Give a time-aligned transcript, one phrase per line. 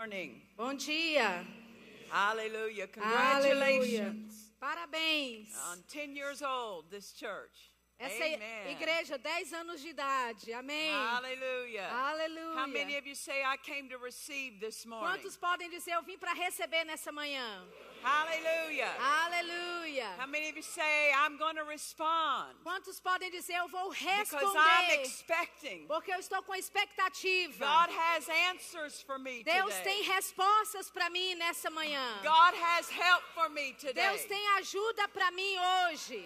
[0.00, 0.40] morning.
[0.56, 1.44] Bom dia.
[2.08, 2.88] Hallelujah.
[2.88, 2.88] Aleluia.
[2.88, 4.50] Congratulations.
[4.58, 5.48] Parabéns.
[5.72, 7.70] On 10 years old, this church.
[7.98, 8.70] Essa Amen.
[8.70, 10.54] igreja, 10 anos de idade.
[10.54, 10.90] Amém.
[10.90, 11.86] Hallelujah.
[11.90, 12.16] How
[12.66, 12.98] many Aleluia.
[12.98, 15.06] of you say, I came to receive this morning?
[15.06, 17.62] Quantos podem dizer eu vim para receber nessa manhã?
[18.02, 18.90] Hallelujah.
[18.98, 20.06] Aleluia.
[20.18, 22.54] How many of you say, I'm going to respond?
[22.64, 25.02] Quantos podem dizer eu vou Because I'm responder?
[25.02, 25.86] expecting.
[25.86, 27.58] Porque eu estou com expectativa.
[27.58, 29.82] God has answers for me Deus today.
[29.84, 32.02] tem respostas para mim nessa manhã.
[32.22, 34.28] God has help for me Deus today.
[34.28, 35.56] tem ajuda para mim
[35.88, 36.24] hoje.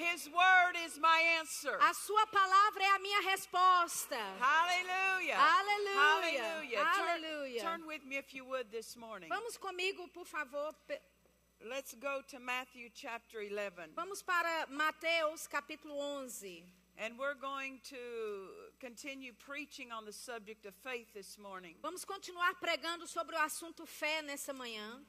[0.00, 1.76] His word is my answer.
[1.76, 4.16] A sua palavra é a minha resposta.
[4.40, 5.36] Hallelujah.
[5.36, 6.00] Aleluia.
[6.00, 6.84] Hallelujah.
[6.96, 7.60] Turn, Aleluia.
[7.60, 9.28] turn with me if you would this morning.
[9.28, 10.72] Vamos comigo, por favor.
[11.68, 13.92] Let's go to Matthew chapter 11.
[13.94, 16.62] Vamos para Mateus capítulo 11.
[16.96, 17.96] And we're going to
[18.80, 21.74] continue preaching on the subject of faith this morning.
[21.82, 25.00] Vamos continuar pregando sobre o assunto fé nessa manhã.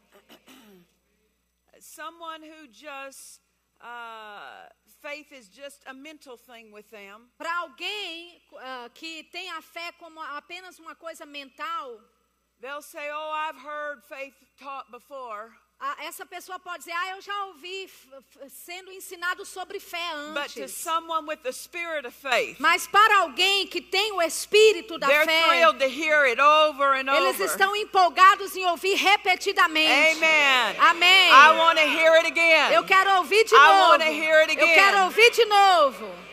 [1.80, 3.40] Someone who just,
[3.82, 4.68] uh,
[5.02, 7.30] faith is just a mental thing with them.
[7.38, 12.00] Para alguém ah, que tem a fé como apenas uma coisa mental,
[12.62, 15.52] They'll say, Oh, I've heard faith taught before.
[15.84, 17.90] Ah, essa pessoa pode dizer: Ah, eu já ouvi
[18.48, 19.98] sendo ensinado sobre fé
[20.32, 20.76] But to antes.
[20.76, 25.68] someone with the spirit of faith, Mas para alguém que tem o espírito da fé,
[25.68, 30.18] over eles estão empolgados em ouvir repetidamente.
[30.18, 30.80] Amen.
[30.80, 31.32] Amém.
[31.32, 32.74] I want to hear it again.
[32.74, 34.04] Eu quero ouvir de I novo.
[34.04, 36.31] Eu quero ouvir de novo.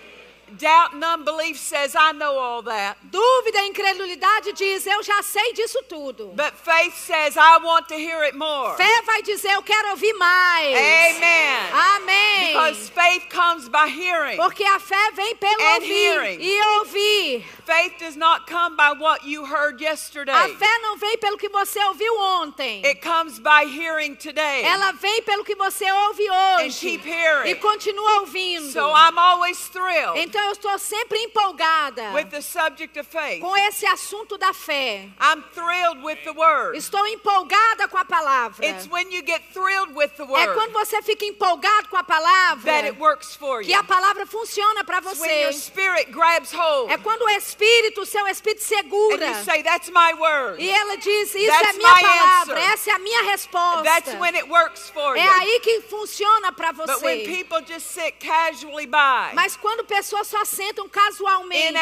[0.58, 2.96] Doubt and unbelief says, I know all that.
[3.10, 6.32] Dúvida e incredulidade diz: Eu já sei disso tudo.
[6.34, 8.76] But faith says, I want to hear it more.
[8.76, 10.76] Fé vai dizer: Eu quero ouvir mais.
[10.76, 11.72] Amen.
[11.72, 12.52] Amém.
[12.52, 14.36] Because faith comes by hearing.
[14.36, 16.40] Porque a fé vem pelo And ouvir hearing.
[16.40, 17.44] e ouvir.
[17.64, 20.32] Faith does not come by what you heard yesterday.
[20.32, 22.82] A fé não vem pelo que você ouviu ontem.
[22.84, 24.64] It comes by hearing today.
[24.64, 26.80] Ela vem pelo que você ouve And hoje.
[26.80, 27.50] keep hearing.
[27.50, 28.72] E continua ouvindo.
[28.72, 33.40] So I'm always thrilled Então eu estou sempre empolgada with the subject of faith.
[33.40, 35.08] com esse assunto da fé.
[35.20, 36.76] I'm thrilled with the word.
[36.76, 38.64] Estou empolgada com a palavra.
[38.66, 42.64] It's when you get thrilled with the É quando você fica empolgado com a palavra
[42.72, 43.78] that it works for que you.
[43.78, 45.58] a palavra funciona para It's when your você.
[45.60, 49.26] spirit grabs hold É quando o Espírito, o seu Espírito and segura.
[49.26, 50.62] you say, That's my word.
[50.62, 53.82] E ela diz: Isso That's é minha palavra, essa é a minha resposta.
[53.84, 55.32] That's when it works for É you.
[55.40, 57.24] aí que funciona para But when você.
[57.36, 61.72] people just sit casually by, Mas quando pessoas só sentam casualmente,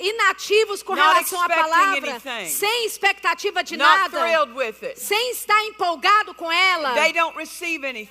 [0.00, 2.48] inativos com Not relação à palavra, anything.
[2.48, 4.20] sem expectativa de not nada,
[4.96, 6.94] sem estar empolgado com ela,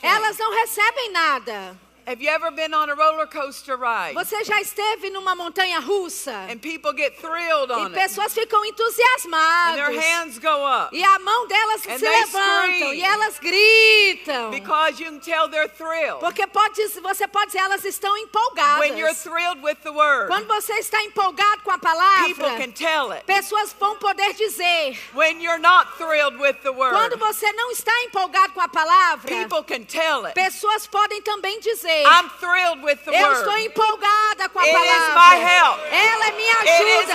[0.02, 1.78] elas não recebem nada.
[2.10, 6.32] Have you ever been on a roller coaster ride Você já esteve numa montanha russa
[6.52, 10.90] and people get thrilled e on it pessoas ficam and their entusiasmadas hands go up
[10.92, 14.50] e a mão delas And se levantam e elas gritam?
[14.50, 18.80] because you can tell they're thrilled Porque pode, você pode dizer elas estão empolgadas.
[18.80, 20.30] when you're thrilled with the word.
[20.30, 23.24] Quando você está empolgado com a People palavra, can tell it.
[23.26, 24.98] pessoas vão poder dizer.
[25.14, 29.28] When you're not thrilled with the Quando word, você não está empolgado com a palavra,
[29.28, 30.34] people can tell it.
[30.34, 31.99] pessoas podem também dizer.
[32.06, 33.66] I'm thrilled with the Eu estou word.
[33.66, 35.16] empolgada com a It is palavra.
[35.16, 35.80] my help.
[35.92, 37.14] Ela é minha It is ajuda.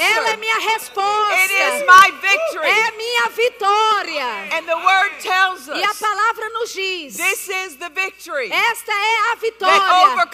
[0.00, 1.34] Ela é minha resposta.
[1.34, 2.68] It is my victory.
[2.68, 4.26] É minha vitória.
[4.58, 8.92] And the word tells E a us palavra nos diz: this is the victory esta
[8.92, 10.26] é a vitória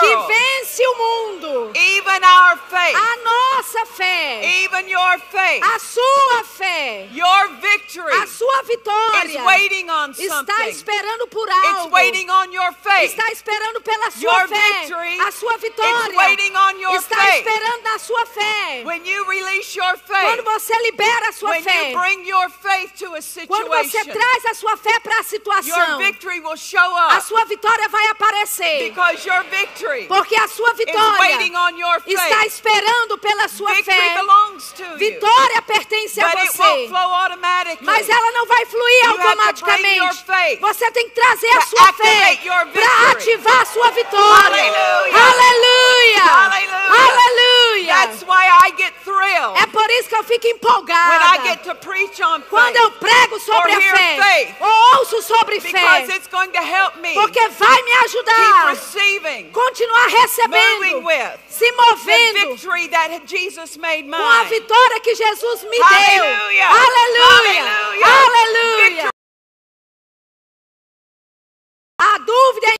[0.00, 1.72] que vence o mundo.
[1.74, 3.41] Even our faith, A nossa
[3.86, 10.10] fé, even your faith, a sua fé, your victory a sua is vitória waiting on
[10.12, 10.68] está something.
[10.70, 11.90] esperando por It's algo.
[11.92, 13.10] waiting on your faith.
[13.16, 14.80] Está esperando pela sua Your fé.
[14.80, 17.46] victory A sua is vitória waiting on your está faith.
[17.46, 18.82] esperando na sua fé.
[18.84, 22.48] When you release your Quando faith, você libera a sua when fé, you bring your
[22.50, 26.40] faith to a quando você situation, traz a sua fé para a your situação, victory
[26.40, 28.88] will show a up sua vitória vai aparecer.
[28.90, 33.71] because your victory Porque a sua is waiting vitória on your está esperando pela sua
[33.74, 34.14] Victory fé.
[34.14, 36.88] belongs to you, Vitória pertence a você.
[37.80, 40.24] Mas ela não vai fluir automaticamente.
[40.24, 42.38] faith Você tem que trazer a sua fé
[42.72, 44.62] para ativar a sua vitória.
[45.12, 46.22] Aleluia!
[46.88, 47.92] Aleluia!
[47.92, 51.62] That's why I get thrilled É por isso que eu fico when I empolgada get
[51.64, 56.26] to preach on quando eu faith prego sobre a fé ou ouço sobre fé, it's
[56.28, 58.76] going to help me porque vai me ajudar
[59.52, 61.04] continuar recebendo,
[61.48, 62.56] se movendo
[63.62, 65.84] Jesus made com a vitória que Jesus me deu.
[65.84, 66.68] Aleluia!
[66.68, 68.06] Aleluia!
[68.06, 69.08] Aleluia!
[72.00, 72.74] A dúvida e a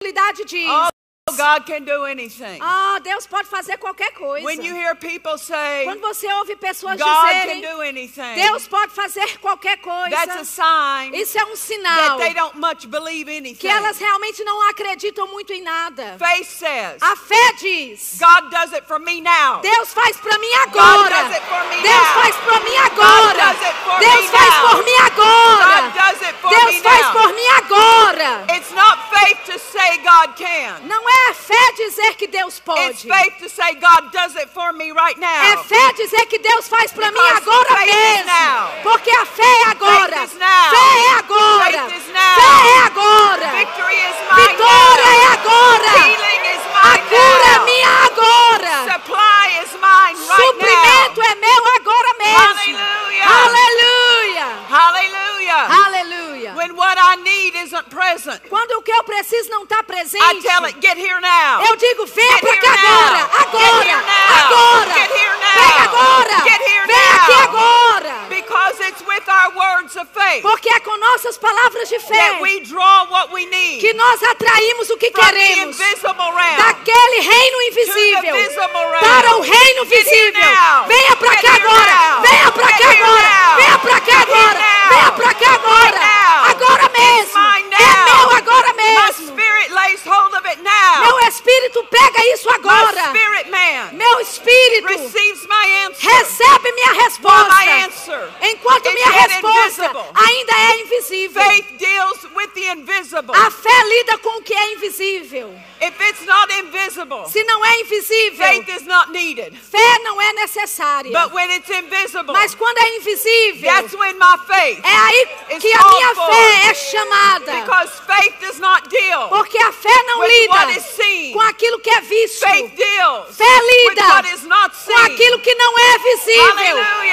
[0.00, 0.93] incredulidade diz:
[1.34, 2.58] Oh, God can do anything.
[2.60, 4.44] Ah, Deus pode fazer qualquer coisa.
[4.44, 8.66] When you hear people say, Quando você ouve pessoas God can dizerem, do anything, Deus
[8.68, 12.86] pode fazer qualquer that's a coisa, sign isso é um that sinal they don't much
[12.86, 13.54] believe anything.
[13.56, 16.16] que elas realmente não acreditam muito em nada.
[16.18, 19.60] Faith says, A fé diz, God does it for me now.
[19.60, 21.10] Deus faz pra mim agora.
[21.24, 22.22] does it for me Deus now.
[22.22, 23.34] faz pra mim agora.
[23.34, 24.68] does it for Deus me faz now.
[24.70, 25.80] por mim agora.
[25.80, 27.12] God does it for Deus me faz now.
[27.12, 28.46] por mim agora.
[28.56, 30.86] It's not faith to say God can.
[32.14, 33.08] Dizer que Deus It's pode.
[33.08, 36.92] faith to say God does it for me right É fé dizer que Deus faz
[36.92, 38.82] pra mim agora mesmo.
[38.82, 40.26] Porque a fé é agora.
[40.28, 41.33] Fé é agora.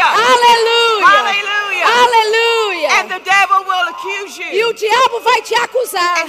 [0.10, 1.06] Visível.
[1.06, 1.86] Hallelujah.
[1.86, 2.90] Hallelujah.
[3.00, 3.64] And the devil
[4.10, 6.26] accuse E o you diabo vai te acusar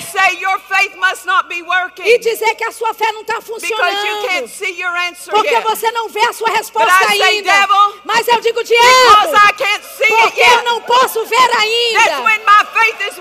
[2.05, 4.49] e dizer que a sua fé não está you funcionando.
[4.49, 5.63] see your answer Porque yet.
[5.65, 7.53] você não vê a sua resposta I say, ainda.
[7.53, 9.33] devil, Mas eu digo, diabo,
[10.09, 12.01] porque eu não posso ver ainda.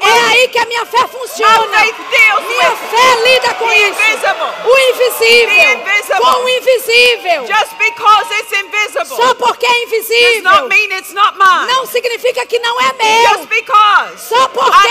[0.02, 1.68] É aí que a minha fé funciona.
[1.68, 4.00] Minha fé lida com isso.
[4.02, 4.52] invisible.
[4.66, 5.72] O invisível.
[5.72, 6.20] Invisible.
[6.22, 7.48] Com o invisível.
[7.48, 10.44] Just because it's invisible Só porque é does invisível.
[10.44, 11.68] not mean it's not mine.
[11.72, 13.30] Não significa que não é meu.
[13.38, 14.88] Just because Só porque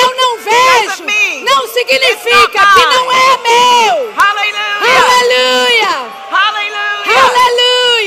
[0.00, 1.04] eu não vejo.
[1.44, 4.14] Não significa que não é meu.
[4.16, 5.12] Hallelujah.
[5.20, 5.92] Aleluia.
[6.30, 7.61] Hallelujah.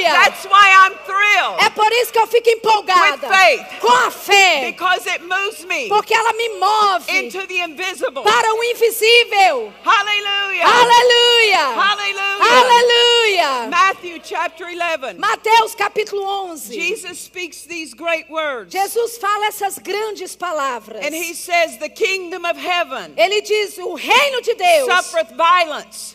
[0.05, 0.23] Aleluia.
[0.29, 3.79] That's why I'm thrilled É por isso que eu fico empolgada With faith.
[3.81, 4.71] com a fé.
[4.71, 8.23] because it moves me Porque ela me move into the invisible.
[8.23, 9.73] para o invisível.
[9.83, 10.65] Hallelujah.
[10.65, 11.75] Aleluia.
[11.75, 12.45] Hallelujah.
[12.45, 13.69] Aleluia.
[13.69, 15.17] Matthew chapter 11.
[15.19, 16.73] Mateus capítulo 11.
[16.73, 18.71] Jesus speaks these great words.
[18.71, 21.03] Jesus fala essas grandes palavras.
[21.03, 26.14] And he says, The kingdom of heaven Ele diz: o reino de Deus suffereth violence,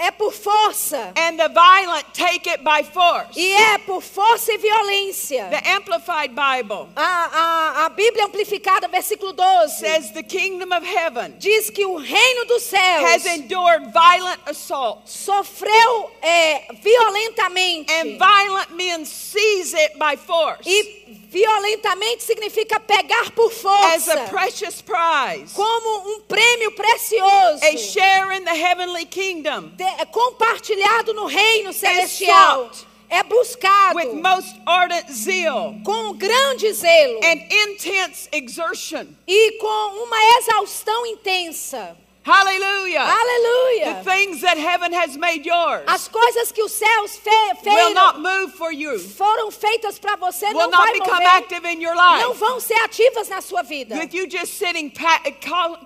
[0.00, 1.12] é por força.
[1.16, 3.36] and the violent take it by force.
[3.36, 5.48] E é por força e violência.
[5.50, 11.34] The Amplified Bible A, a, a Bíblia amplificada, versículo 12, says, The kingdom of heaven
[11.38, 17.92] diz que o reino dos céus has endured violent assaults, sofreu é, violentamente.
[17.92, 20.99] and violent men seize it by force E
[21.30, 24.12] violentamente significa pegar por as força.
[24.14, 27.64] a precious prize, Como um prêmio precioso.
[27.64, 32.70] a share in the heavenly kingdom de- é compartilhado no reino celestial.
[33.08, 39.06] É buscado with most ardent zeal com grande zelo and intense exertion.
[39.26, 41.96] e com uma exaustão intensa.
[42.22, 42.98] Hallelujah.
[43.00, 44.04] The Aleluia.
[44.04, 47.30] things that heaven has made yours As coisas que os céus fe
[47.64, 51.14] will not feiram, move for you, foram feitas para você, will não vai not become
[51.24, 52.38] mover, active in your não life.
[52.38, 53.96] vão ser ativas na sua vida.
[53.96, 54.90] With you just sitting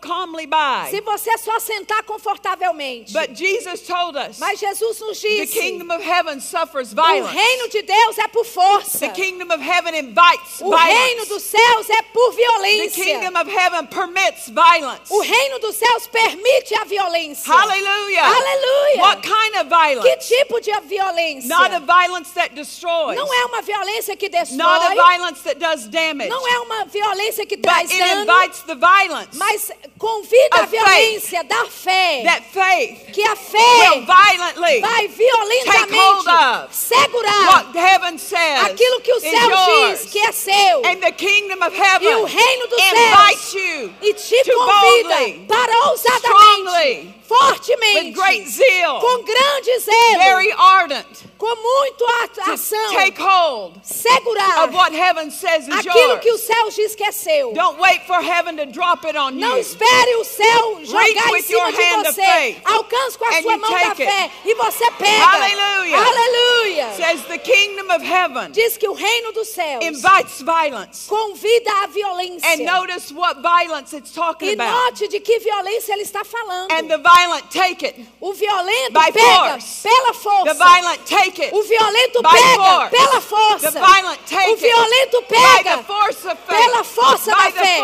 [0.01, 0.91] calmly by.
[0.91, 3.13] Se você só sentar confortavelmente.
[3.13, 7.33] But Jesus told us Mas Jesus nos the disse, kingdom of heaven suffers o violence.
[7.33, 8.99] reino de Deus é por força.
[8.99, 11.29] The kingdom of heaven invites O reino violence.
[11.29, 13.05] dos céus é por The violência.
[13.05, 15.13] kingdom of heaven permits violence.
[15.13, 17.53] O reino dos céus permite a violência.
[17.53, 18.25] Hallelujah.
[18.25, 19.01] Aleluia.
[19.01, 20.29] What kind of Que violence?
[20.29, 21.49] tipo de violência?
[21.49, 23.17] Not a violence that destroys.
[23.17, 24.57] Não é uma violência que destrói.
[24.59, 26.29] Not a violence that does damage.
[26.31, 28.23] Não é uma violência que But traz it dano.
[28.23, 29.37] invites the violence.
[29.37, 30.71] Mas convida a faith.
[30.71, 32.23] violência da fé.
[32.25, 38.19] That faith Que a will fé violently vai Take hold violentamente of segurar what heaven
[38.19, 40.01] says aquilo que o céu yours.
[40.03, 40.83] diz que é seu.
[40.87, 45.09] And the kingdom of E heaven o reino dos invites céus you e te convida
[45.17, 51.07] boldly, para ousadamente, strongly, with fortemente, great zeal, com grande zelo, very ardent,
[51.39, 52.05] com muito
[52.53, 56.41] ação, take hold segurar of what heaven says is aquilo que o yours.
[56.43, 57.53] céu diz que é seu.
[57.53, 59.59] Don't wait for heaven to drop it on Não you.
[59.59, 62.57] espere o céu jogar em with cima de você.
[62.65, 63.97] Alcance com a sua mão da it.
[63.97, 65.25] fé e você pega.
[65.25, 65.99] Hallelujah.
[65.99, 66.93] Aleluia.
[66.95, 71.09] Says the kingdom of heaven Diz que o reino dos céus invites violence.
[71.09, 72.49] convida a violência.
[72.53, 74.71] And notice what violence it's talking E about.
[74.71, 76.71] note de que violência ele está falando.
[76.73, 78.07] And the violent take it.
[78.21, 79.83] O violento By pega force.
[79.83, 80.45] pela força.
[80.45, 81.55] The violent take it.
[81.55, 82.91] O violento By pega force.
[82.91, 83.73] pela força.
[83.73, 85.21] The violent take o violento.
[85.23, 86.59] By pega the force of faith.
[86.59, 87.77] pela força By da fé.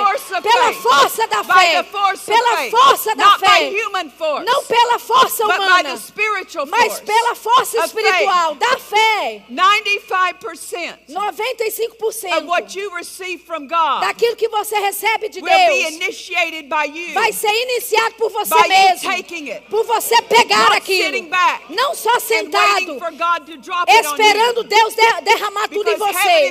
[0.42, 1.82] Pela força da fé.
[2.26, 3.39] Pela força da fé.
[4.16, 4.44] Force.
[4.44, 7.02] Não pela força but by humana, the spiritual mas force.
[7.02, 9.42] pela força espiritual da fé.
[9.50, 15.82] 95% 95% of what you receive from God daquilo que você recebe de will be
[15.82, 17.14] Deus initiated by you.
[17.14, 19.10] vai ser iniciado por você by you mesmo.
[19.10, 19.62] taking it.
[19.68, 21.04] Por você pegar aquilo.
[21.04, 24.64] sitting back Não só sentado, waiting for God to drop it on esperando you.
[24.64, 26.48] Deus de- derramar tudo em Because você.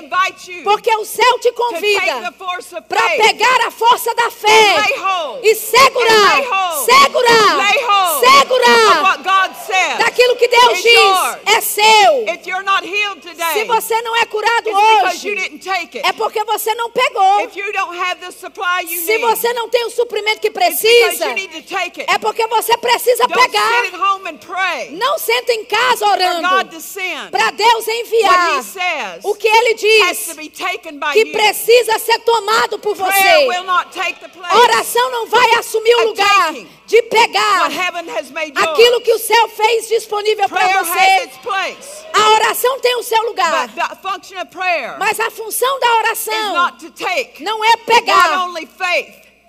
[0.52, 2.34] you Porque o céu te convida
[2.88, 4.76] para pegar a força da fé
[5.44, 6.44] e segurar,
[7.06, 8.24] And lay hold.
[8.24, 9.98] hold of what God says.
[10.00, 11.38] daquilo que Deus is diz yours.
[11.46, 12.26] é seu.
[12.36, 16.74] If you're not healed Se today, você não é curado it's hoje, é porque você
[16.76, 17.42] não pegou.
[17.42, 20.48] If you don't have the supply you Se need, você não tem o suprimento que
[20.48, 21.26] it's precisa,
[22.08, 23.86] é porque você precisa Don't sit pegar.
[23.86, 26.48] at home and pray Não senta em casa orando
[27.32, 30.36] para Deus What enviar He says o que Ele diz
[31.14, 31.32] que you.
[31.32, 34.58] precisa ser tomado por Prayer você.
[34.58, 36.54] oração não vai assumir o lugar.
[36.90, 37.70] De pegar
[38.72, 41.30] aquilo que o céu fez disponível para você.
[42.14, 43.70] A oração tem o seu lugar,
[44.98, 46.56] mas a função da oração
[47.42, 48.48] não é pegar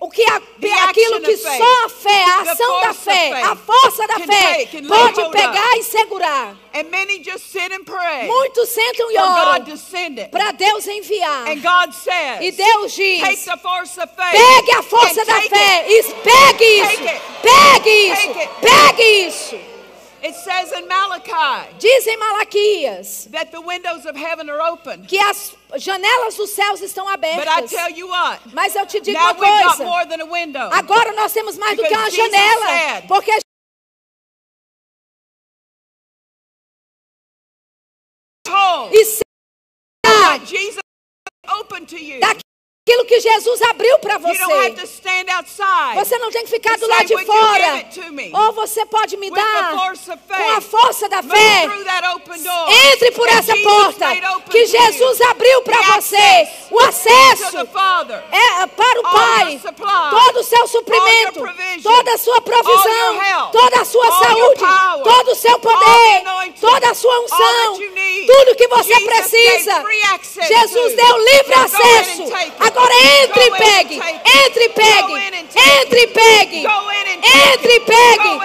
[0.01, 4.07] o que a, The aquilo que só a fé, a ação da fé, a força
[4.07, 6.57] da fé pode pegar e segurar.
[8.27, 9.65] Muitos sentam e oram
[10.31, 11.47] para Deus enviar.
[12.43, 13.23] E Deus diz:
[14.33, 17.01] pegue a força da fé pegue isso,
[17.43, 19.70] pegue isso, pegue isso.
[20.23, 25.05] It says in Malachi Diz em Malaquias that the windows of heaven are open.
[25.07, 27.71] que as janelas dos céus estão But I abertas.
[27.71, 30.27] tell you what, Mas eu te digo now uma we've got coisa: more than a
[30.27, 30.69] window.
[30.73, 33.31] agora nós temos mais do que uma Jesus janela, said- porque
[38.45, 39.23] Told e se-
[40.47, 40.81] Jesus
[41.49, 42.21] open to you.
[42.91, 44.75] Daquilo que Jesus abriu para você.
[45.95, 47.73] Você não tem que ficar do lado de "Would you give fora.
[47.75, 51.69] it to me?" Ou você pode me dar com a força da fé.
[52.93, 54.07] Entre por essa porta
[54.51, 54.67] que.
[54.67, 56.49] Jesus abriu para você.
[56.71, 58.23] O acesso Father.
[58.31, 59.61] é para o Pai.
[60.11, 61.43] Todo o seu suprimento,
[61.83, 63.21] toda a sua provisão,
[63.53, 64.61] toda a sua saúde,
[65.03, 66.23] todo o seu poder,
[66.61, 67.79] toda a sua unção,
[68.27, 69.85] tudo que você precisa.
[70.47, 72.23] Jesus deu livre acesso.
[72.61, 72.80] it.
[72.81, 74.01] Agora entre e pegue.
[74.47, 75.13] Entre e pegue.
[75.83, 76.67] Entre e pegue.
[77.53, 78.41] Entre e pegue.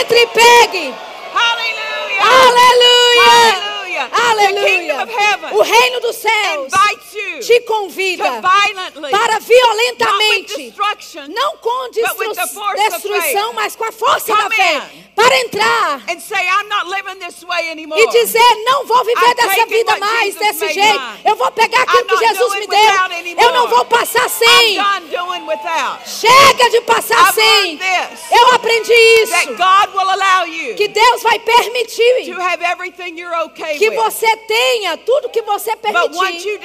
[0.00, 0.94] Entre e pegue.
[1.34, 2.24] Hallelujah.
[2.24, 3.75] Aleluia!
[4.30, 5.06] Aleluia!
[5.52, 6.72] O reino dos céus
[7.46, 8.24] te convida
[9.10, 10.74] para violentamente,
[11.28, 11.90] não com
[12.74, 14.82] destruição, mas com a força da fé,
[15.14, 16.02] para entrar
[17.98, 21.00] e dizer: Não vou viver dessa vida mais desse jeito.
[21.24, 22.78] Eu vou pegar aquilo que Jesus me deu.
[23.44, 24.76] Eu não vou passar sem.
[26.06, 27.78] Chega de passar sem.
[28.30, 29.32] Eu aprendi isso.
[30.76, 32.24] Que Deus vai permitir
[33.78, 36.60] to okay que você tenha tudo que você permitir.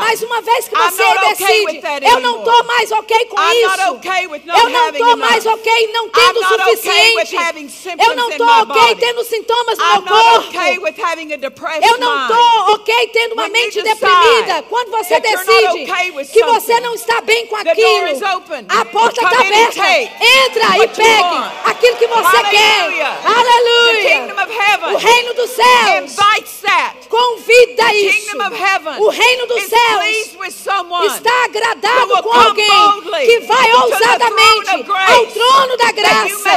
[0.00, 3.52] Mas uma vez que você okay decide, that eu não estou mais ok com I'm
[3.52, 3.92] isso.
[3.92, 7.26] okay eu não estou mais ok não tendo o okay suficiente.
[7.70, 10.48] symptoms eu não estou ok tendo sintomas no I'm meu corpo.
[10.48, 10.78] okay
[11.82, 14.62] Eu não estou ok tendo uma When mente deprimida.
[14.68, 18.06] Quando você decide okay que você não está bem com aquilo,
[18.68, 19.88] a porta está aberta.
[19.88, 21.38] Entra e pegue.
[21.78, 22.50] Aquilo que você Hallelujah.
[22.50, 23.38] quer.
[23.38, 24.34] Aleluia.
[24.92, 26.16] O reino dos céus
[27.08, 28.36] Convida isso.
[28.98, 30.36] O reino dos céus
[31.06, 34.70] está agradado com alguém que vai ousadamente
[35.06, 36.50] ao trono da graça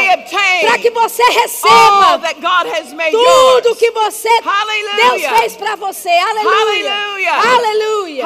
[0.61, 2.21] para que você receba
[3.11, 4.29] tudo que você.
[4.95, 6.09] Deus fez para você.
[6.09, 6.93] Aleluia.
[6.93, 8.25] Aleluia.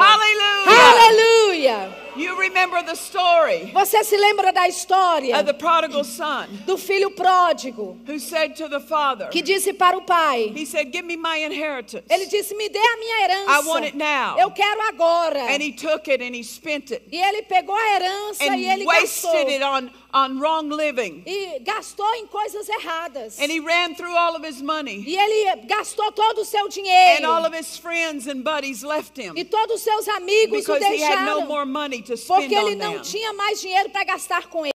[0.66, 2.05] Aleluia.
[2.16, 7.10] You remember the story Você se lembra da história of the prodigal son do filho
[7.10, 11.16] pródigo who said to the father, que disse para o pai: he said, give me
[11.16, 12.04] my inheritance.
[12.08, 13.50] Ele disse: Me dê a minha herança.
[13.50, 14.38] I want it now.
[14.38, 15.40] Eu quero agora.
[15.54, 18.66] And he took it and he spent it E ele pegou a herança and e
[18.66, 19.30] ele gastou.
[19.30, 21.22] wasted it on, on wrong living.
[21.26, 23.38] E gastou em coisas erradas.
[23.38, 25.04] And he ran through all of his money.
[25.06, 27.26] E ele gastou todo o seu And dinheiro.
[27.30, 30.84] all of his friends and buddies left him E todos os seus amigos o because
[30.86, 31.46] he had no deixaram.
[31.48, 33.02] more money to spend Porque ele não them.
[33.02, 34.72] tinha mais dinheiro para gastar com ele.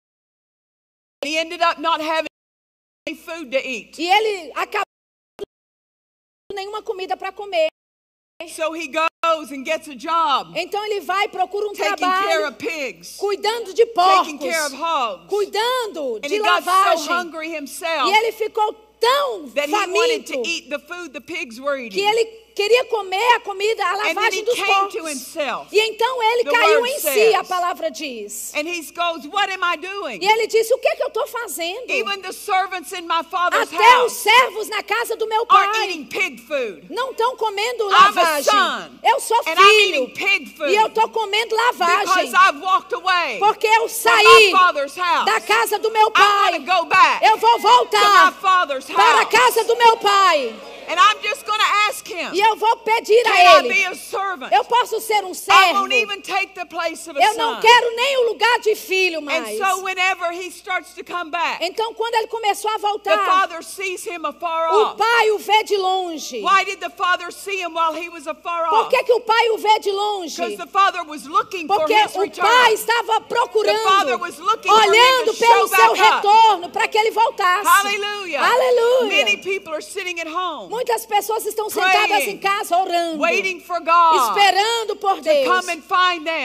[1.25, 2.27] He ended up not having
[3.07, 3.98] any food to eat.
[4.00, 4.86] E ele acabou
[6.53, 7.67] nenhuma comida para comer.
[8.50, 11.98] So he goes and gets a job Então ele vai e procura um taking care
[11.98, 15.27] trabalho of pigs, cuidando de taking care of porcos, hogs.
[15.29, 17.07] cuidando And de so lavagem.
[17.07, 21.21] hungry himself E ele ficou tão that he wanted faminto to eat the food the
[21.21, 25.36] pigs were que ele queria comer a comida, a lavagem dos porcos.
[25.72, 28.53] E então ele The caiu em si, a palavra diz.
[28.55, 30.20] And he goes, What am I doing?
[30.22, 31.89] E ele disse: O que, que eu estou fazendo?
[31.89, 35.72] Even the servants in my father's Até os house servos na casa do meu are
[35.72, 36.86] pai eating pig food.
[36.89, 38.51] não estão comendo lavagem.
[38.51, 42.93] son, Eu sou filho eating pig food e eu estou comendo lavagem because I've walked
[42.93, 45.25] away porque eu saí father's house.
[45.25, 46.60] da casa do meu I pai.
[46.60, 48.31] go back Eu vou to my voltar
[48.93, 50.53] para a casa do meu pai
[50.91, 53.69] And I'm just going to ask him, e eu vou pedir a I ele.
[53.69, 54.51] be a servant?
[54.51, 55.74] Eu posso ser um I servo.
[55.79, 57.62] won't even take the place of a Eu não son.
[57.62, 59.57] quero nem o lugar de filho And mais.
[59.57, 63.63] so whenever he starts to come back, Então, quando ele começou a the voltar, father
[63.63, 64.98] sees him afar o off.
[64.98, 66.41] pai o vê de longe.
[66.41, 68.89] Why did the father see him while he was afar Por off?
[68.89, 70.36] que, que o pai o vê de longe?
[70.36, 72.45] Because the father was looking for Porque his o return.
[72.48, 76.01] pai estava The father procurando, was looking for him olhando to pelo show seu back
[76.01, 77.65] retorno para que ele voltasse.
[77.65, 78.41] Hallelujah.
[78.41, 79.07] Aleluia.
[79.07, 83.79] Many people are sitting at home, Muitas pessoas estão sentadas em casa orando, waiting for
[83.81, 85.47] God esperando por Deus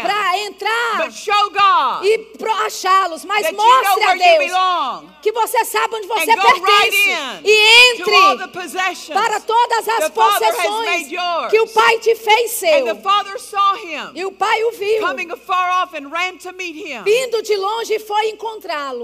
[0.03, 3.25] para entrar But show God e achá-los.
[3.25, 7.41] Mas that you know mostre a Deus belong que você sabe onde você right pertence
[7.45, 11.51] e entre para todas as possessões yours.
[11.51, 12.87] que o Pai te fez seu.
[12.87, 16.37] And the father saw him E o pai o viu, coming afar off and ran
[16.37, 17.03] to meet him.
[17.05, 19.03] vindo de longe e foi encontrá-lo.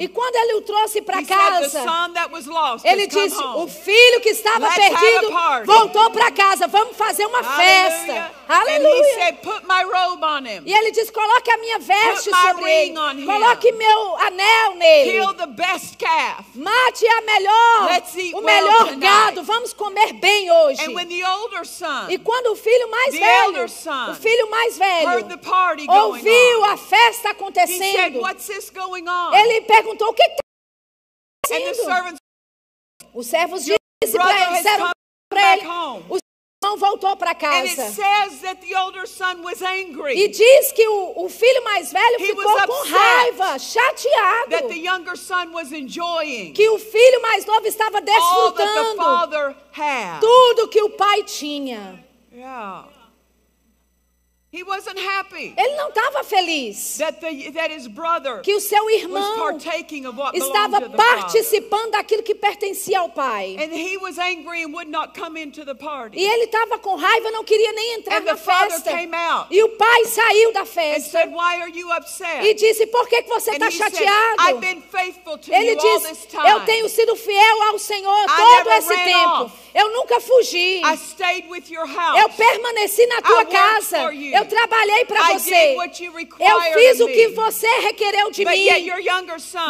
[0.00, 1.84] E quando ele o trouxe para said, casa,
[2.46, 3.70] lost ele disse: O home.
[3.82, 8.32] Filho que estava Let's perdido a party." voltou para casa, vamos fazer uma festa.
[8.48, 9.14] Aleluia.
[9.14, 10.62] said, Put my robe on him.
[10.66, 15.10] E ele disse: Coloque a minha veste Put sobre ele, coloque meu anel nele.
[15.10, 16.46] Kill the best calf.
[16.54, 18.00] Mate a melhor,
[18.34, 19.00] o well melhor tonight.
[19.00, 19.42] gado.
[19.42, 20.82] Vamos comer bem hoje.
[20.84, 25.28] And when the older son E quando o filho mais velho, o filho mais velho,
[25.88, 29.34] ouviu a festa said, acontecendo, What's this going on?
[29.34, 32.21] ele perguntou: O que está And the acontecendo?
[33.14, 33.78] Os servos disse
[34.12, 34.90] para ele, disseram
[35.28, 35.66] para ele,
[36.08, 36.18] o
[36.64, 37.90] irmão voltou para casa.
[37.90, 42.16] says that the older son was E angry diz que o, o filho mais velho
[42.20, 48.00] He ficou com raiva, chateado, younger son was enjoying que o filho mais novo estava
[48.00, 49.56] desfrutando
[50.20, 52.04] tudo que o pai tinha.
[52.32, 53.01] Yeah.
[54.54, 58.90] He wasn't happy Ele não estava feliz that the that his brother que o seu
[58.90, 63.56] irmão partaking of what estava participando daquilo que pertencia ao pai.
[63.58, 65.74] And he was angry and would not come into the
[66.12, 68.90] E ele estava com raiva, não queria nem entrar And na festa.
[68.90, 72.52] came out E o pai saiu da and festa said, "Why are you upset?" e
[72.52, 74.36] disse: Por que, que você está said, chateado?
[74.38, 76.46] "I've been faithful to Ele disse: this time.
[76.46, 79.44] Eu tenho sido fiel ao Senhor I todo esse tempo.
[79.44, 79.62] off.
[79.74, 80.82] Eu nunca fugi.
[80.84, 82.20] I stayed with your house.
[82.20, 84.12] Eu permaneci na tua worked casa.
[84.12, 84.41] you.
[84.42, 85.76] Eu trabalhei para você.
[86.40, 88.68] Eu fiz o que você requereu de But mim.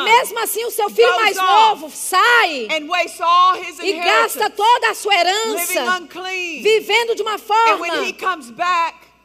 [0.05, 2.69] Mesmo assim, o seu filho mais novo sai
[3.83, 6.09] e gasta toda a sua herança,
[6.63, 7.87] vivendo de uma forma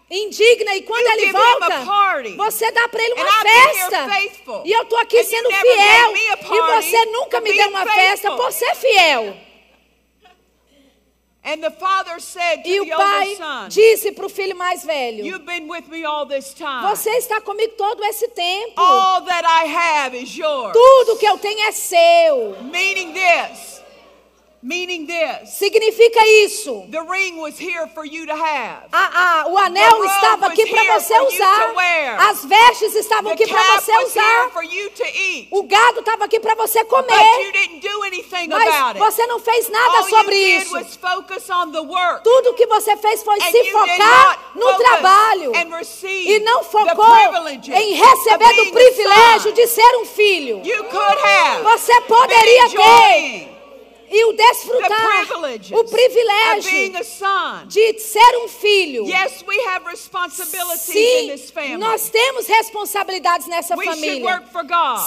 [0.10, 0.75] indigna.
[0.75, 1.86] E quando You ele volta,
[2.36, 4.07] você dá para ele uma festa.
[4.65, 6.15] E eu estou aqui And sendo fiel.
[6.17, 8.97] E você nunca me deu uma festa por ser fiel.
[9.03, 9.51] and the father said
[11.27, 11.67] to E the
[12.81, 13.38] o pai
[13.69, 16.81] disse para o filho mais velho: You've been with me all this time.
[16.89, 18.73] Você está comigo todo esse tempo.
[18.75, 20.73] All that I have is yours.
[20.73, 22.57] Tudo que eu tenho é seu.
[22.63, 23.76] Meaning this
[24.61, 26.87] Meaning this Significa isso.
[26.89, 28.87] the ring was here for you to have.
[28.91, 31.73] A- a- o anel estava aqui para você usar.
[32.29, 34.49] As vestes estavam The aqui para você usar.
[34.51, 35.47] for you to eat.
[35.51, 37.07] O gado estava aqui para você comer.
[38.49, 40.73] Mas você não fez nada All sobre isso.
[42.23, 45.51] Tudo que você fez foi And se focar no trabalho.
[46.03, 47.15] E não focou
[47.73, 50.61] em receber do a privilégio de ser um filho.
[51.63, 53.56] Você poderia ter
[54.09, 55.27] e o the desfrutar
[55.73, 56.91] o privilégio
[57.67, 59.05] de ser um filho.
[59.05, 61.77] Yes, we have responsibilities in Sim, this family.
[61.77, 64.43] nós temos responsabilidades nessa we família.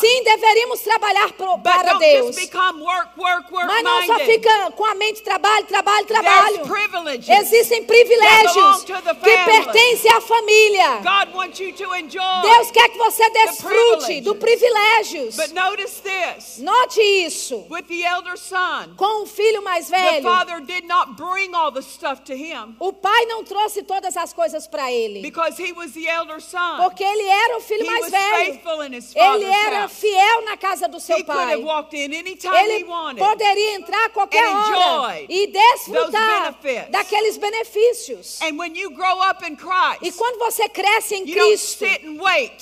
[0.00, 2.36] Sim, deveríamos trabalhar pro- para Deus.
[2.36, 6.60] just become work, work, work Mas não só fica com a mente trabalho, trabalho, trabalho.
[6.60, 7.28] privileges.
[7.28, 10.96] Existem privilégios que pertencem à família.
[11.02, 12.42] God wants you to enjoy.
[12.42, 15.36] Deus quer que você desfrute do privilégios.
[15.36, 16.58] But notice this.
[16.58, 17.66] Note isso.
[17.70, 21.82] With the elder son, Com o filho mais velho, father did not bring all the
[21.82, 25.22] stuff to him o pai não trouxe todas as coisas para ele.
[25.22, 26.78] because he was the elder son.
[26.78, 28.36] Porque ele era o filho He mais velho.
[28.52, 31.56] faithful in his Ele era fiel na casa do He seu could pai.
[31.56, 32.84] he Ele
[33.18, 36.54] poderia entrar a qualquer hora e desfrutar
[36.90, 38.40] daqueles benefícios.
[38.42, 41.84] And when you grow up in E Christ, quando você cresce em Cristo,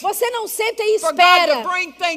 [0.01, 1.63] você não senta e espera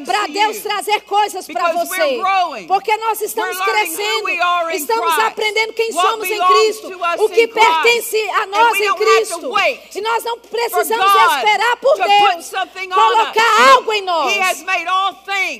[0.06, 2.20] para Deus trazer coisas para você.
[2.68, 3.66] Porque nós estamos who
[4.02, 9.52] crescendo, estamos aprendendo quem somos em Cristo, o que pertence a nós em Cristo.
[9.96, 12.52] E nós não precisamos esperar por Deus
[12.94, 14.64] colocar algo em nós.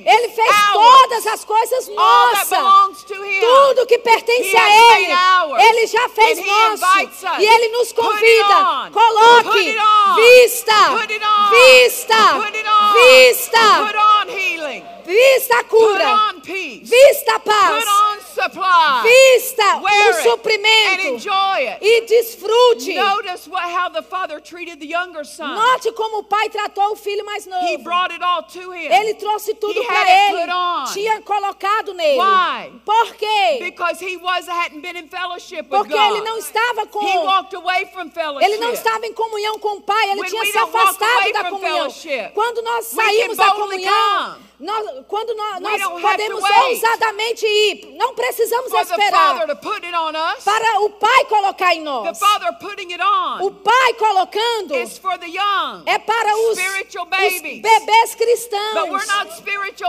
[0.06, 2.58] Ele fez todas as coisas nossas.
[3.40, 5.12] Tudo que pertence a Ele.
[5.68, 6.84] Ele já fez nosso.
[7.38, 8.90] E Ele nos convida.
[8.92, 9.76] Coloque,
[10.16, 10.72] vista,
[11.50, 12.38] vista,
[12.94, 13.62] vista,
[15.04, 16.34] vista a cura,
[16.82, 17.84] vista a paz,
[18.32, 19.02] supply.
[19.02, 21.78] vista Wear o suprimento enjoy it.
[21.80, 22.94] e desfrute.
[22.94, 25.54] Notice what, how the father treated the younger son.
[25.54, 27.78] Note como o pai tratou o filho mais He novo.
[27.84, 28.90] brought it all to him.
[28.92, 30.38] Ele trouxe tudo He para ele.
[30.40, 30.84] put on.
[30.92, 32.18] Tinha colocado nele.
[32.20, 32.72] Why?
[32.84, 33.58] Por quê?
[33.60, 36.12] Because he was hadn't been in fellowship with Porque God.
[36.16, 38.44] ele não estava com He walked away from fellowship.
[38.46, 41.88] Ele não estava em comunhão com o Pai, ele When tinha se afastado da comunhão.
[42.34, 44.51] Quando nós saímos da comunhão, come.
[44.62, 49.34] Nós- quando nós, nós podemos ousadamente ir, não precisamos esperar
[50.38, 52.18] us, para o Pai colocar em nós.
[53.02, 54.74] on O Pai colocando
[55.26, 55.82] young.
[55.86, 56.56] é para os,
[57.36, 58.74] os bebês cristãos.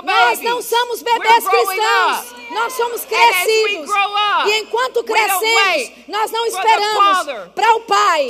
[0.04, 3.90] Nós não somos bebês cristãos, nós somos crescidos.
[3.90, 8.30] up, E enquanto crescemos, nós não esperamos para o Pai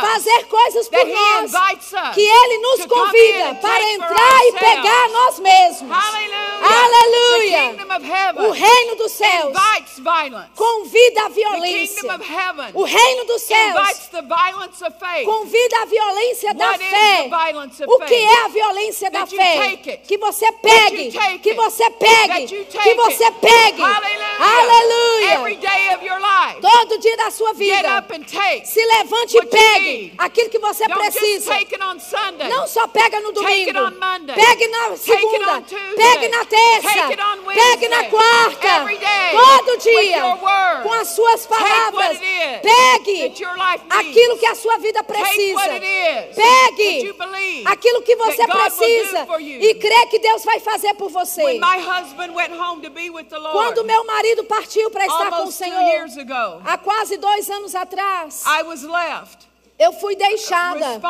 [0.00, 1.50] fazer coisas por nós,
[2.14, 5.96] que Ele nos convida para entrar e pegar nós mesmos.
[6.64, 7.76] Aleluia.
[8.48, 9.52] O reino dos céus
[10.54, 12.02] convida a violência.
[12.74, 14.10] O reino dos céus
[15.24, 17.30] convida a violência da fé.
[17.86, 19.76] O que é a violência da fé?
[20.06, 23.82] Que você pegue, que você pegue, que você pegue.
[24.40, 25.58] Aleluia.
[26.60, 28.04] Todo dia da sua vida.
[28.64, 31.52] Se levante e pegue aquilo que você precisa.
[32.48, 33.72] Não só pega no domingo.
[34.34, 35.62] Pegue na Segunda.
[35.96, 37.08] Pegue na terça.
[37.54, 38.86] Pegue na quarta.
[39.32, 40.22] Todo dia.
[40.82, 42.18] Com as suas palavras.
[42.62, 43.34] Pegue
[43.90, 45.60] aquilo que a sua vida precisa.
[46.34, 47.14] Pegue
[47.66, 49.26] aquilo que você precisa
[49.60, 51.42] e crê que Deus vai fazer por você.
[53.52, 56.06] Quando meu marido partiu para estar com o Senhor,
[56.64, 58.42] há quase dois anos atrás,
[59.78, 61.00] eu fui deixada.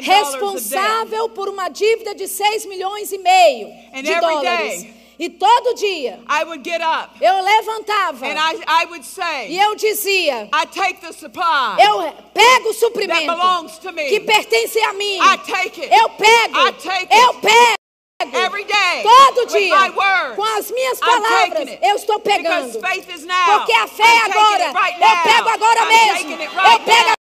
[0.00, 4.82] Responsável por uma dívida de 6 milhões e meio And de dólares.
[4.82, 7.22] day- E todo dia I would get up.
[7.22, 8.26] eu levantava.
[8.26, 12.74] And I, I would e say, eu dizia: I take the supply eu pego o
[12.74, 15.18] suprimento belongs to que pertence a mim.
[15.20, 15.94] I take it.
[15.94, 17.83] Eu pego, eu pego.
[18.22, 19.92] Every day Todo dia,
[20.34, 22.72] com as minhas palavras, eu estou pegando.
[22.80, 24.66] Porque a fé é agora.
[24.66, 26.32] Eu pego agora mesmo.
[26.32, 27.14] Eu pego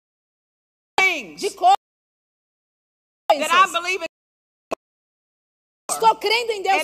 [1.37, 1.77] de coisas.
[5.91, 6.83] Estou crendo em Deus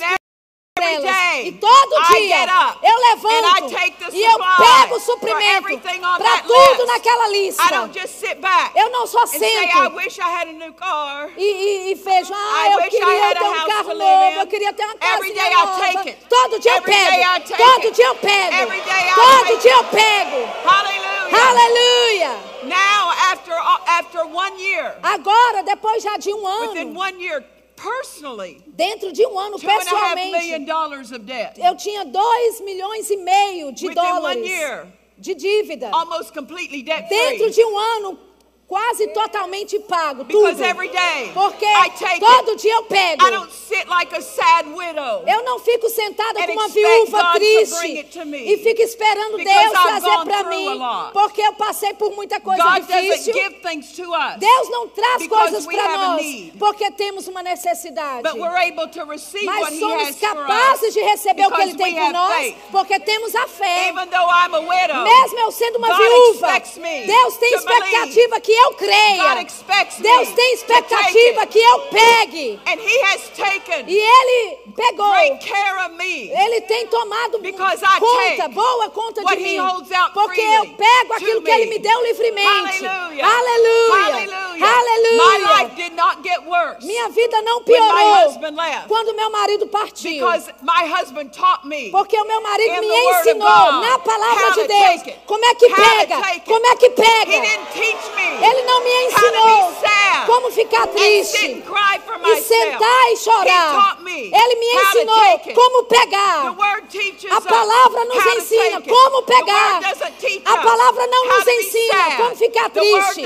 [0.81, 1.47] elas.
[1.47, 2.47] E todo dia
[2.83, 3.75] eu levanto
[4.13, 5.81] e eu pego o suprimento
[6.19, 7.63] para tudo naquela lista.
[7.65, 11.31] I don't just sit back Eu não só sento wish I had a new car.
[11.37, 14.95] e, e, e vejo, ah, eu queria ter um carro novo, eu queria ter uma
[14.95, 15.81] I nova.
[15.81, 16.27] take it.
[16.29, 17.57] Todo dia eu pego.
[17.57, 17.91] Todo it.
[17.93, 18.57] dia eu pego.
[19.15, 20.49] Todo dia eu pego.
[20.65, 21.07] Hallelujah.
[21.49, 22.57] Aleluia.
[25.03, 27.45] Agora, depois já de um ano, one year,
[27.77, 31.59] personally Dentro de um ano, two and a half million pessoalmente, dollars of debt.
[31.59, 34.87] eu tinha 2 milhões e meio de Within one dólares year.
[35.19, 35.91] de dívida.
[35.93, 38.19] Almost completely debt Dentro de um ano,
[38.69, 40.65] quase totalmente pago, Because tudo.
[40.65, 42.63] every day Porque I take todo it.
[42.63, 43.25] dia eu pego.
[43.25, 45.23] I don't sit like a sad widow.
[45.27, 50.01] Eu não fico sentada como uma viúva God triste e fico esperando Because Deus I've
[50.01, 50.81] trazer para mim,
[51.13, 53.35] porque eu passei por muita coisa God difícil.
[54.39, 56.27] Deus não traz because coisas para nós
[56.59, 58.23] porque temos uma necessidade.
[58.23, 61.95] But we're able to receive what Mas somos capazes de receber o que Ele tem
[61.95, 62.57] por nós faith.
[62.73, 63.89] porque temos a fé.
[63.91, 66.61] Even though I'm a widow, Mesmo eu sendo uma God viúva,
[67.07, 69.23] Deus tem expectativa que eu creia.
[70.03, 72.61] Deus tem expectativa que eu pegue.
[73.87, 75.07] E Ele pegou.
[76.35, 77.39] Ele tem tomado
[78.01, 79.57] conta, boa conta de mim.
[80.13, 81.51] Porque eu pego aquilo que.
[81.51, 82.87] Ele me deu livremente.
[83.25, 84.67] Aleluia.
[84.67, 85.71] Aleluia.
[86.83, 87.87] Minha vida não piorou
[88.89, 90.27] quando meu marido partiu.
[91.91, 92.87] Porque o meu marido me
[93.21, 97.37] ensinou na palavra de Deus como é que pega, como é que pega.
[98.47, 99.75] Ele não me ensinou
[100.27, 101.63] como ficar triste
[102.27, 103.99] e sentar e chorar.
[104.07, 106.55] Ele me ensinou como pegar.
[107.31, 109.81] A palavra nos ensina como pegar.
[110.45, 113.25] A palavra não nos ensina como ficar triste.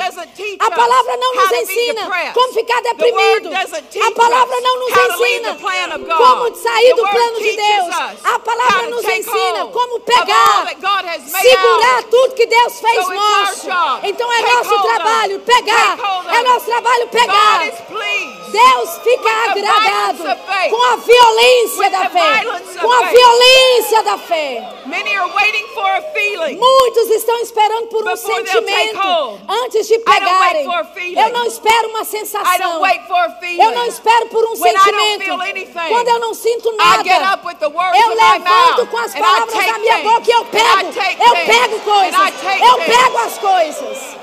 [0.59, 3.51] A palavra não nos ensina como ficar deprimido.
[3.55, 5.59] A palavra não nos ensina
[6.17, 7.71] como sair do plano de Deus.
[7.81, 10.67] us A palavra nos ensina como pegar,
[11.27, 13.69] segurar tudo que Deus fez nosso.
[14.03, 15.99] Então é nosso of trabalho pegar.
[16.33, 17.61] É nosso trabalho pegar.
[18.51, 20.25] Deus fica agradado
[20.71, 22.45] com a violência da fé.
[22.81, 24.69] Com a violência da fé.
[26.57, 30.67] Muitos estão esperando por um sentimento antes de pegarem.
[31.17, 32.81] Eu não espero uma sensação.
[33.59, 35.39] Eu não espero por um sentimento.
[35.89, 37.09] Quando eu não sinto nada,
[37.95, 40.93] eu levanto com as palavras da minha boca e eu pego.
[41.25, 42.21] Eu pego coisas.
[42.61, 44.17] Eu pego as coisas.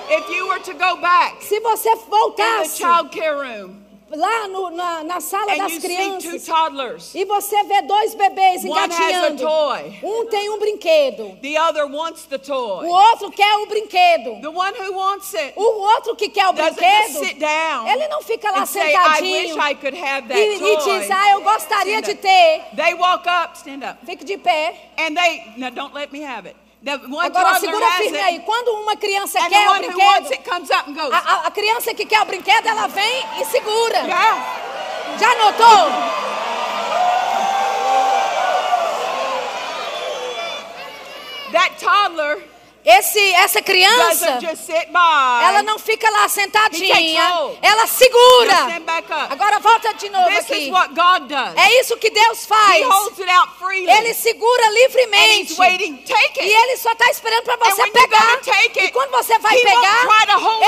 [0.78, 7.26] Go back Se você voltasse room lá no- na, na sala das crianças toddlers, e
[7.26, 10.00] você vê dois bebês One has a engatinhando, toy.
[10.02, 12.88] um tem um brinquedo, the other wants the o toy.
[12.88, 17.20] outro quer o brinquedo, The one who wants it o outro que quer o brinquedo,
[17.20, 20.40] sit down ele não fica lá and say, I wish sentadinho I could have that
[20.40, 22.22] e, e diz, ah, eu gostaria Stand de up.
[22.22, 22.62] ter.
[22.78, 24.74] They walk up, stand up, Fique de pé.
[24.98, 26.56] and they, now don't let me have it.
[27.26, 28.40] Agora segura firme aí.
[28.40, 30.30] Quando uma criança and quer o brinquedo,
[31.14, 33.98] a- a criança que quer o brinquedo, ela vem e segura.
[34.00, 34.46] yeah.
[35.20, 35.88] Já notou?
[41.52, 42.44] That toddler
[42.88, 44.40] Esse, essa criança,
[45.44, 46.96] ela não fica lá sentadinha,
[47.62, 48.56] ela segura.
[49.30, 50.72] Agora volta de novo This aqui.
[51.58, 52.86] É isso que Deus faz.
[53.98, 55.60] Ele segura livremente.
[55.60, 56.02] waiting.
[56.40, 58.40] E ele só está esperando para você pegar.
[58.76, 60.08] E quando você vai pegar,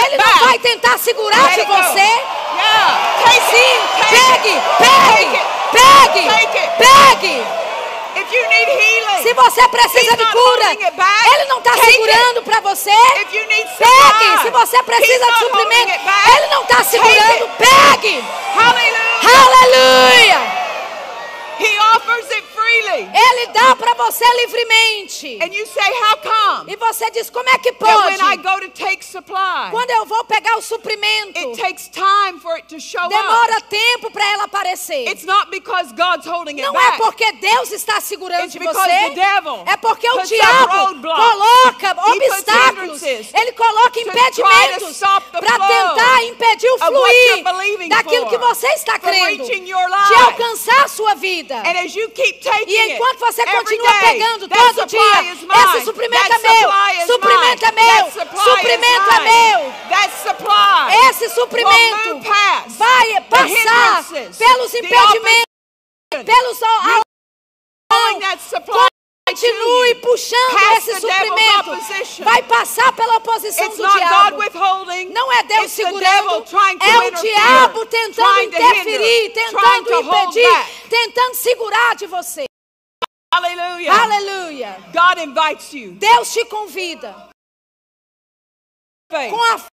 [0.03, 0.39] ele não back.
[0.43, 1.99] vai tentar segurar Let de você.
[2.60, 3.10] Yeah.
[3.49, 4.10] Sim, it.
[4.10, 6.27] Pegue, pegue, it.
[6.27, 7.68] pegue, pegue.
[8.27, 11.34] Healing, Se você precisa de cura, back.
[11.34, 12.91] ele não está segurando para você.
[13.79, 14.41] Pegue.
[14.43, 16.38] Se você precisa de suprimento, back.
[16.38, 17.49] ele não está segurando.
[17.58, 18.23] Pegue.
[19.23, 20.60] Aleluia.
[21.60, 23.10] He offers it freely.
[23.13, 25.39] Ele dá para você livremente.
[25.41, 26.71] And you say, how come?
[26.71, 28.17] E você diz, como é que pode?
[28.17, 32.39] when I go to take supply, Quando eu vou pegar o suprimento, it takes time
[32.39, 33.10] for it to show up.
[33.10, 35.08] demora tempo para ela aparecer.
[35.08, 36.97] It's not because God's holding it Não é back.
[36.97, 39.10] porque Deus está segurando It's de because você.
[39.10, 43.01] the devil É porque o up diabo coloca obstáculos.
[43.03, 44.99] Ele coloca impedimentos
[45.32, 47.43] para tentar impedir o fluir
[47.89, 51.55] daquilo for, que você está crendo de alcançar a sua vida.
[51.65, 56.38] And as you keep taking E enquanto você continua pegando todo dia, esse suprimento é
[56.39, 59.74] meu, is suprimento é meu, suprimento é meu.
[61.10, 62.19] Esse suprimento
[62.78, 64.04] vai passar
[64.38, 65.45] pelos impedimentos,
[66.26, 66.60] pelos
[69.30, 72.24] Continue puxando esse suprimento.
[72.24, 74.38] Vai passar pela oposição It's do diabo.
[75.12, 76.45] Não é Deus It's segurando,
[76.82, 80.79] é o diabo tentando interferir, tentando impedir.
[80.89, 82.45] Tentando segurar de você.
[83.34, 83.93] Hallelujah.
[83.93, 84.78] Aleluia.
[84.91, 85.93] God invites you.
[85.93, 87.30] Deus te convida
[89.12, 89.32] Faith.
[89.32, 89.69] com a fé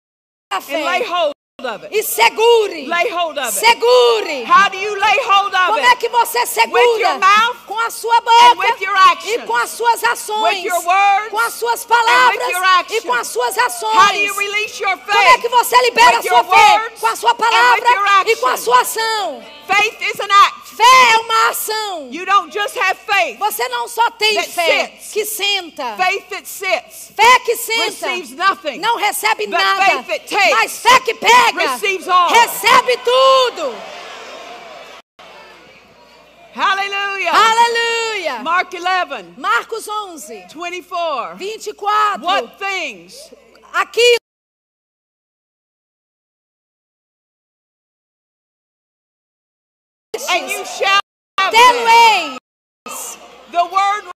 [0.49, 1.95] da And lay fé hold of it.
[1.97, 2.88] e segure.
[2.88, 3.54] Lay hold of it.
[3.54, 4.45] Segure.
[4.45, 5.97] How do you lay hold of Como é it?
[5.99, 6.99] que você With segura?
[6.99, 8.21] your mouth Com a sua and
[8.56, 8.93] boca with your
[9.26, 10.43] e com as suas ações.
[10.43, 13.04] With your words Com as suas and palavras with your e actions.
[13.06, 13.95] com as suas ações.
[13.97, 15.52] How do you release your Como é que faith?
[15.52, 16.73] você libera a With sua your fé?
[16.80, 18.63] words Com a sua and with palavra your e com a actions.
[18.65, 19.43] sua ação.
[19.67, 20.63] Faith is an act.
[20.76, 22.10] Fé é uma ação.
[22.12, 23.38] You don't just have faith.
[23.38, 25.13] Você não só tem fé sits.
[25.13, 25.95] que senta.
[25.95, 27.84] Faith that sits Fé que senta.
[28.08, 28.80] receives nothing.
[28.80, 29.86] Não recebe But nada.
[29.86, 31.53] faith that takes Mas fé que pega.
[31.56, 32.30] Receives all.
[32.30, 33.76] Recebe tudo.
[36.54, 37.32] Hallelujah.
[37.32, 38.44] Aleluia.
[38.44, 41.36] Mark 11, Marcos 11, 24.
[41.38, 42.20] 24.
[42.20, 43.34] What things
[43.74, 44.18] Aquilo
[50.30, 51.00] and you shall
[51.52, 53.18] tê-lo-eis.
[53.52, 54.12] The word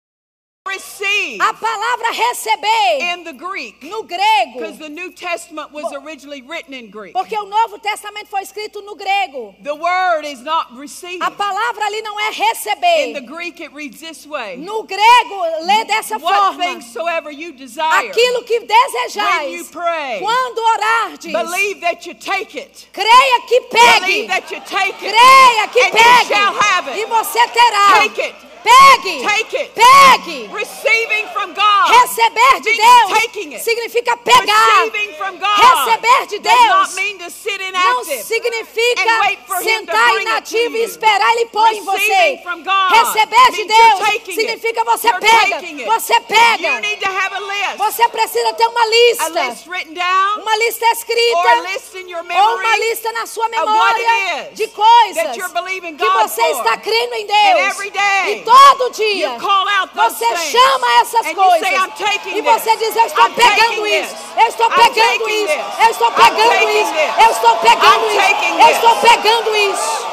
[0.67, 4.55] receive A palavra receber in the Greek no grego.
[4.57, 7.13] because the New Testament was originally written in Greek.
[7.13, 9.55] Porque o Novo Testamento foi escrito no grego.
[9.63, 11.21] The word is not receive.
[11.23, 13.21] A palavra ali não é In the receber.
[13.27, 16.63] Greek, it reads this way No grego, lê dessa What forma.
[16.65, 19.71] things soever you desire, Aquilo que when you desejais.
[19.71, 22.89] pray, Quando orardes, believe that you take it.
[22.91, 24.27] creia que Believe pegue.
[24.29, 25.13] that you take it.
[25.15, 26.27] Creia que and you pegue.
[26.29, 26.99] shall have it.
[27.01, 28.01] E você terá.
[28.09, 28.54] Take it.
[28.65, 29.21] Pegue.
[29.29, 29.75] Take it.
[29.75, 30.49] Pegue.
[30.53, 31.91] Receiving from God.
[31.91, 33.61] Receber de Deus taking it.
[33.63, 34.85] significa pegar.
[34.85, 38.23] Receiving from God Receber de does not Deus mean to sit Não inactive.
[38.25, 40.85] significa and wait for him to sentar inativo e you.
[40.87, 42.41] esperar ele pôr em você.
[42.43, 45.61] From God Receber de Deus significa você You're pega.
[45.85, 46.81] Você You pega.
[46.81, 47.77] need to have a list.
[47.77, 49.29] Você precisa ter uma a lista.
[49.51, 51.55] list written down Uma lista or a escrita.
[51.73, 56.77] list in your Ou uma memory lista na sua memória de coisas que você está
[56.79, 57.79] crendo em Deus.
[58.27, 58.54] E todo
[58.91, 59.37] dia
[59.81, 61.69] out those você chama essas coisas.
[61.69, 64.17] say, "I'm taking E você diz: Eu estou pegando isso.
[64.37, 65.53] Eu estou pegando isso.
[65.83, 66.95] Eu estou pegando isso.
[67.25, 68.61] Eu estou pegando isso.
[68.61, 70.07] Eu estou pegando isso.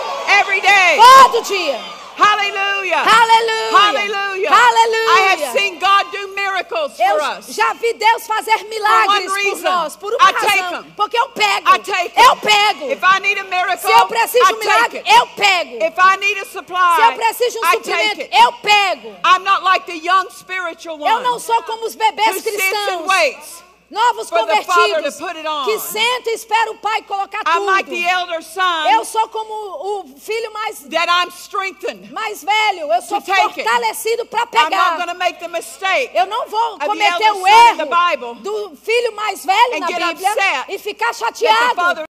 [0.98, 2.01] Todo dia.
[2.22, 3.04] Hallelujah.
[3.04, 3.78] Aleluia.
[3.78, 4.52] Hallelujah.
[4.52, 5.10] Aleluia.
[5.12, 7.56] I have seen God do miracles Eu for us.
[7.56, 10.86] já vi Deus fazer milagres por nós, por uma I take razão.
[10.96, 11.70] Porque eu pego.
[11.76, 12.92] I take eu pego.
[12.92, 15.76] If I need a miracle, Se eu preciso de I um take milagre, eu pego.
[15.86, 19.08] If I need a supply, Se eu preciso de um I suprimento, eu pego.
[19.26, 23.71] I'm not like the young spiritual one Eu não sou como os bebês cristãos.
[23.92, 25.18] Novos convertidos,
[25.66, 28.10] que senta e espera o pai colocar I'm like the tudo.
[28.10, 32.12] elder son Eu sou como o filho mais, that I'm strengthened.
[32.14, 34.98] mais velho, eu sou fortalecido para I'm not pegar.
[34.98, 39.76] going to make the mistake Eu não vou cometer o erro do filho mais velho
[39.76, 42.06] and na Bíblia e ficar chateado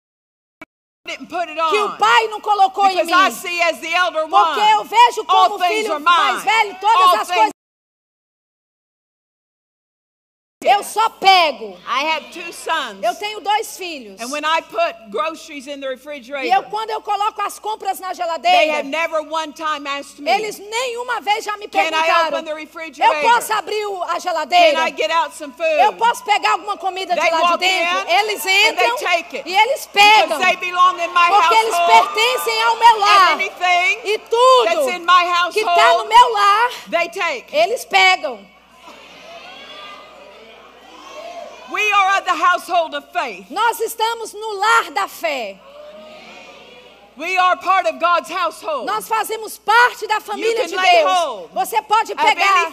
[1.03, 3.59] que o pai não colocou em Because mim.
[3.81, 7.60] The elder Porque eu vejo como filho mais velho todas All as coisas.
[10.63, 11.75] Eu só pego.
[11.87, 13.01] I have two sons.
[13.01, 14.21] Eu tenho dois filhos.
[14.21, 15.87] And when I put groceries in the
[16.43, 20.21] E eu, quando eu coloco as compras na they have geladeira, never one time asked
[20.21, 22.27] me, eles nenhuma vez já me perguntaram.
[22.27, 24.87] open the Eu posso abrir a geladeira?
[24.87, 25.81] I get out some food?
[25.81, 28.07] Eu posso pegar alguma comida de lá de dentro?
[28.11, 29.49] Eles and they entram take it.
[29.49, 30.37] e eles pegam.
[30.37, 33.41] Because they belong in my Porque eles pertencem ao meu lar.
[33.41, 36.71] E that's tudo in my que está no meu lar,
[37.51, 38.50] eles pegam.
[41.71, 43.49] We are of the household of faith.
[43.49, 45.57] Nós estamos no lar da fé.
[47.17, 48.85] We are part of God's household.
[48.85, 51.49] Nós fazemos parte da família de Deus.
[51.53, 52.71] Você pode pegar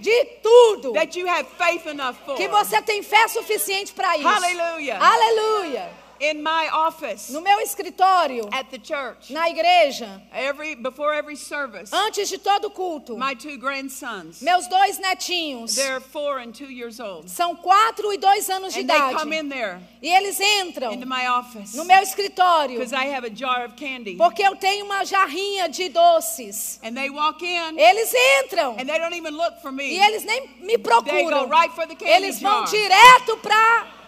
[0.00, 2.36] de tudo that you have faith enough for.
[2.36, 4.28] que você tem fé suficiente para isso.
[4.28, 4.98] Hallelujah.
[5.00, 5.99] Aleluia.
[6.20, 11.90] In my office No meu escritório, at the church, na igreja, every before every service,
[11.94, 17.00] antes de todo culto, my two grandsons, meus dois netinhos they're four and two years
[17.00, 19.16] old, são quatro e dois anos de and they idade.
[19.18, 23.24] come in there E eles entram into my office no meu escritório because I have
[23.26, 26.78] a jar of candy, porque eu tenho uma jarrinha de doces.
[26.82, 28.12] and they walk in Eles
[28.44, 29.98] entram and they don't even look for e me.
[29.98, 31.30] eles nem me They procuram.
[31.30, 32.70] go right for the candy Eles vão jar.
[32.70, 33.99] direto para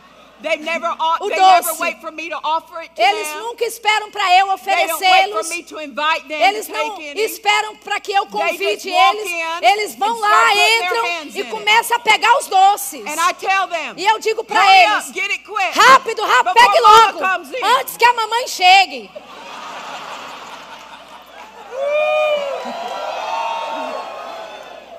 [0.42, 1.66] They never, o- they doce.
[1.66, 3.38] never wait for me to offer it to Eles them.
[3.40, 5.50] nunca esperam para eu oferecê-los.
[6.28, 9.26] Eles não esperam para que eu convide eles.
[9.26, 13.06] in Eles vão lá, entram e começam a pegar os doces.
[13.06, 15.78] And I tell them, E eu digo para eles: up, quick.
[15.78, 17.24] rápido, rápido, pegue logo,
[17.78, 19.10] antes que a mamãe chegue.
[23.82, 24.91] And mama comes in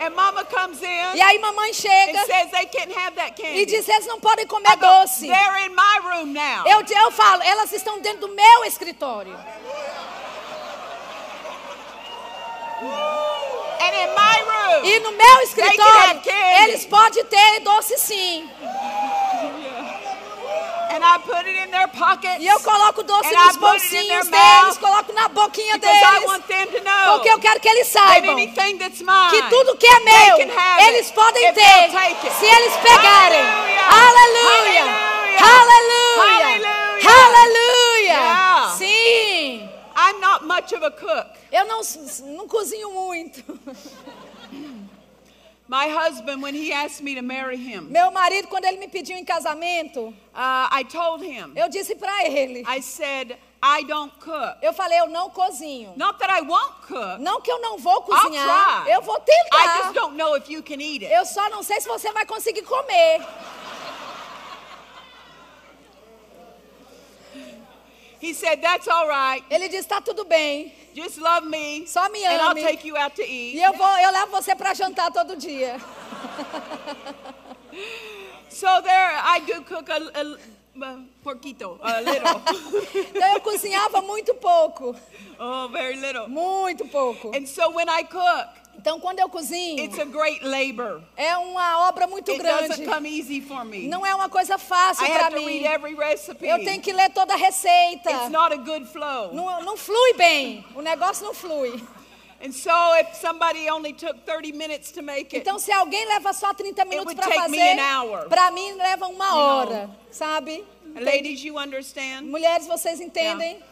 [1.16, 4.46] E aí mamãe and chega says they can't have that e diz: eles não podem
[4.48, 5.28] comer go, doce.
[5.28, 6.66] They're in my room now.
[6.66, 9.38] Eu, eu falo: elas estão dentro do meu escritório.
[12.82, 13.54] Room,
[14.84, 16.22] E no meu escritório,
[16.64, 18.50] eles podem ter doce sim.
[18.52, 20.83] and I put it in their
[21.98, 25.28] pockets E eu coloco doce And I nos put it in bolsinhos deles, coloco na
[25.30, 26.26] boquinha because I deles.
[26.26, 30.00] want them to know Porque eu quero que eles saibam mine, que tudo que é
[30.00, 30.38] meu,
[30.88, 31.92] eles podem ter,
[32.40, 33.44] se eles pegarem.
[33.90, 35.14] Hallelujah.
[35.40, 36.04] Aleluia!
[36.20, 36.70] Aleluia!
[37.04, 37.24] Hallelujah.
[37.26, 38.78] Aleluia!
[38.78, 39.70] Sim!
[39.96, 41.28] I'm not much of a cook.
[41.52, 41.82] Eu não,
[42.36, 43.44] não cozinho muito.
[45.68, 49.16] My husband, when he asked me to marry him, Meu marido, quando ele me pediu
[49.18, 52.64] em casamento, uh, I told him, eu disse pra ele.
[52.68, 54.58] I said, I don't cook.
[54.62, 55.94] Eu falei, eu não cozinho.
[55.96, 57.18] Not that I won't cook.
[57.22, 58.84] Não que eu não vou I'll cozinhar.
[58.84, 58.92] try.
[58.92, 59.84] Eu vou I tentar.
[59.84, 61.14] just don't know if you can eat it.
[61.14, 63.22] Eu só não sei se você vai conseguir comer.
[68.24, 69.44] He said, That's all right.
[69.50, 70.72] Ele disse, tá tudo bem.
[70.96, 71.86] Just love me.
[71.88, 72.62] Só me And I'll ame.
[72.64, 73.60] take you out to E eat.
[73.62, 75.78] eu vou, eu levo você pra jantar todo dia.
[78.50, 82.42] So there, I do cook a, a, a porquito, a little.
[83.10, 84.96] Então eu cozinhava muito pouco,
[85.40, 86.30] oh, very little.
[86.30, 87.32] muito pouco.
[87.36, 88.48] And so when I cook,
[88.78, 91.02] Então quando eu cozinho, it's a great labor.
[91.16, 92.68] é uma obra muito It grande.
[92.68, 93.88] doesn't come easy for me.
[93.88, 95.46] Não é uma coisa fácil para mim.
[95.62, 96.46] read every recipe.
[96.48, 98.12] Eu tenho que ler toda a receita.
[98.12, 99.34] It's not a good flow.
[99.34, 100.66] Não, não flui bem.
[100.76, 101.82] O negócio não flui.
[102.46, 102.70] And so
[103.00, 106.84] if somebody only took 30 minutes to make it, Então, se alguém leva só 30
[106.84, 107.78] minutos para fazer,
[108.28, 109.38] para mim leva uma know.
[109.40, 110.62] hora, sabe?
[110.94, 112.24] ladies, you understand?
[112.24, 113.64] Mulheres, vocês entendem?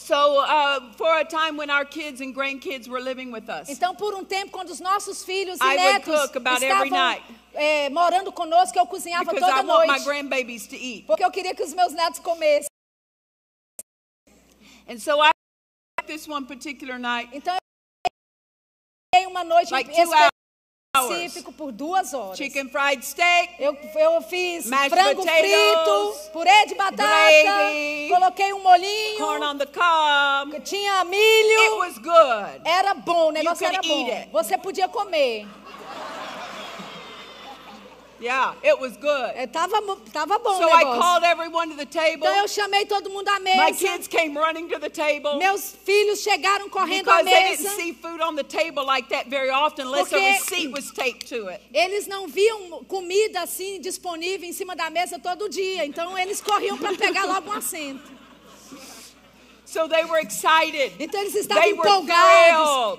[0.00, 3.94] So uh, for a time when our kids and grandkids were living with us, Então,
[3.94, 6.90] por um tempo, quando os nossos filhos e I would netos cook about every estavam
[6.90, 7.22] night.
[7.54, 10.04] é, morando conosco, eu cozinhava because I toda want my noite.
[10.06, 11.04] grandbabies to eat.
[11.06, 12.66] Porque eu queria que os meus netos comessem.
[14.88, 15.30] And so I
[16.06, 17.54] this one particular night, Então,
[19.14, 20.30] eu uma noite like em two hours,
[21.08, 22.36] específico por duas horas.
[22.36, 25.40] chicken fried steak, Eu, eu fiz Mashed frango potatoes,
[26.18, 27.02] frito, purê de batata,
[27.42, 30.60] gravy, coloquei um molhinho, corn on the cob.
[30.62, 31.78] tinha It milho.
[31.78, 32.60] was good.
[32.64, 34.08] Era bom, o negócio era bom.
[34.08, 34.28] it.
[34.32, 35.46] Você podia comer.
[38.20, 39.32] Yeah, it was good.
[39.34, 39.80] É, tava,
[40.12, 41.00] tava bom So o I negócio.
[41.00, 42.26] called everyone to the table.
[42.26, 43.78] Então eu chamei todo mundo à My mesa.
[43.78, 47.76] kids came running to the table Meus filhos chegaram correndo à because they didn't mesa.
[47.76, 51.26] see food on the table like that very often unless a Porque- receipt was taped
[51.28, 51.62] to it.
[51.72, 55.86] Eles não viam comida assim disponível em cima da mesa todo dia.
[55.86, 58.19] Então eles corriam para pegar logo um assento.
[59.70, 60.92] So they were excited.
[60.98, 62.98] Então eles estavam They empolgados,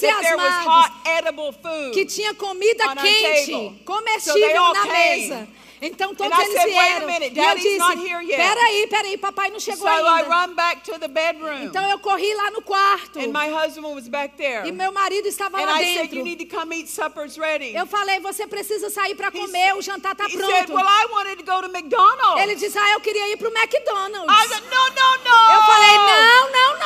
[0.00, 1.92] that there was entusiasmados hot, edible food.
[1.94, 3.46] que tinha comida quente.
[3.46, 5.28] So comestível all na came.
[5.28, 5.48] mesa.
[5.80, 7.06] Então todos I eles said, "Wait a vieram.
[7.06, 10.00] minute, e eu Daddy's not disse: here yet." Peraí, peraí, papai não So chegou I
[10.00, 10.28] ainda.
[10.28, 11.64] run back to the bedroom.
[11.64, 13.18] Então eu corri lá no quarto.
[13.20, 14.66] and my husband was back there.
[14.66, 16.18] E meu marido estava and lá I said, dentro.
[16.18, 17.74] You need to come eat, supper's ready.
[17.74, 20.50] Eu falei, você precisa sair para comer, said- o jantar está pronto.
[20.50, 22.42] said, Well, I wanted to go to McDonald's.
[22.42, 24.28] Ele disse, ah, eu queria ir pro McDonald's.
[24.32, 25.52] I said, No, no, no.
[25.54, 26.78] Eu falei, não, não,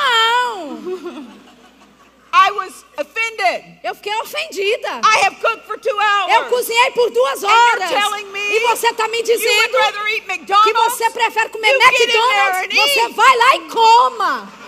[1.23, 1.33] não.
[2.35, 3.63] I was offended.
[3.83, 5.01] Eu fiquei ofendida.
[5.05, 6.33] I have cooked for two hours.
[6.33, 7.89] Eu cozinhei por duas And you're horas.
[7.91, 9.77] telling me E você está me dizendo
[10.63, 12.75] que você prefere comer McDonald's.
[12.75, 14.62] Você vai lá e coma.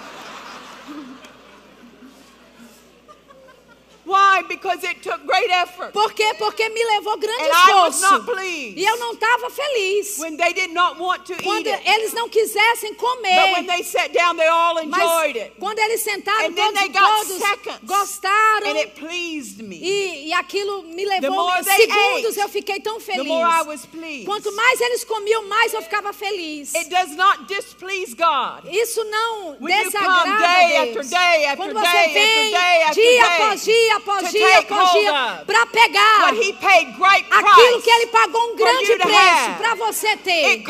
[4.05, 4.43] Why?
[4.47, 5.91] Because it took great effort.
[5.91, 6.33] Por quê?
[6.37, 8.11] Porque me levou grande And I was esforço.
[8.11, 8.77] not pleased.
[8.77, 10.19] E eu não estava feliz.
[10.19, 11.89] When they did not want to Quando eat it.
[11.89, 13.67] eles não quisessem But when comer.
[13.67, 15.53] they sat down, they all enjoyed Mas it.
[15.59, 17.79] quando eles sentaram, And todos, they got todos seconds.
[17.83, 18.67] gostaram.
[18.69, 19.77] And it pleased me.
[19.81, 23.27] E, e aquilo me The levou segundos, ate, eu fiquei tão The feliz.
[23.27, 24.25] more I was pleased.
[24.25, 26.73] Quanto mais eles comiam, mais eu ficava feliz.
[26.75, 28.65] It does not displease God.
[28.71, 30.97] Isso não When you desagrada day a Deus.
[30.97, 34.31] after day after Quando day você after vem day after dia day após dia após
[34.31, 40.63] dia após dia para pegar aquilo que ele pagou um grande preço para você ter.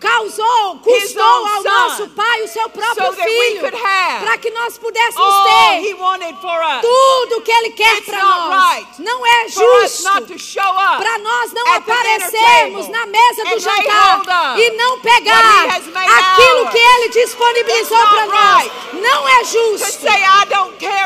[0.00, 3.60] Causou, custou ao nosso pai o seu próprio filho
[4.20, 5.96] para que nós pudéssemos ter
[6.80, 8.98] tudo que ele quer para not nós.
[8.98, 10.02] Não é justo
[10.98, 17.98] para nós não aparecermos na mesa do jantar e não pegar aquilo que ele disponibilizou
[17.98, 18.70] para nós.
[18.94, 20.06] Não é to justo.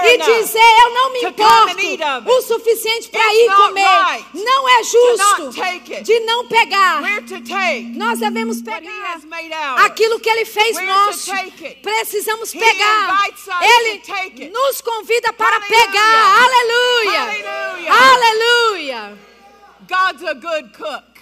[0.04, 1.76] E dizer eu não me importo
[2.26, 4.24] o suficiente para ir comer.
[4.34, 5.50] Não é justo
[6.02, 7.02] de não pegar.
[7.94, 11.30] Nós devemos pegar aquilo que ele fez nosso.
[11.82, 13.24] Precisamos pegar.
[13.62, 16.44] Ele nos convida para pegar.
[16.44, 17.22] Aleluia.
[17.90, 19.18] Aleluia.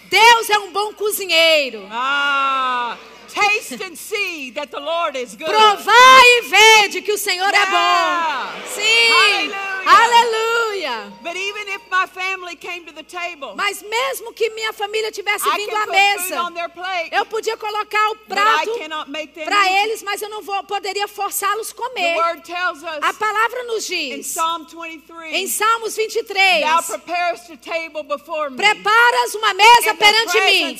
[0.09, 1.87] Deus é um bom cozinheiro.
[1.91, 2.97] Ah,
[3.41, 5.47] taste and see that the Lord is good.
[5.49, 7.70] Provai e vede que o Senhor é Yeah.
[7.70, 8.62] bom.
[8.74, 9.53] Sim.
[9.87, 11.12] Aleluia.
[11.22, 15.47] But even if my family came to the table, Mas mesmo que minha família tivesse
[15.49, 20.03] I vindo à mesa, plate, eu podia colocar o prato cannot make them para eles,
[20.03, 22.16] mas eu não vou, poderia forçá-los a The comer.
[22.16, 27.51] word tells us A palavra nos in diz, Psalm em 23, Salmos 23, Thou preparest
[27.53, 30.78] a table before me preparas uma mesa perante mim,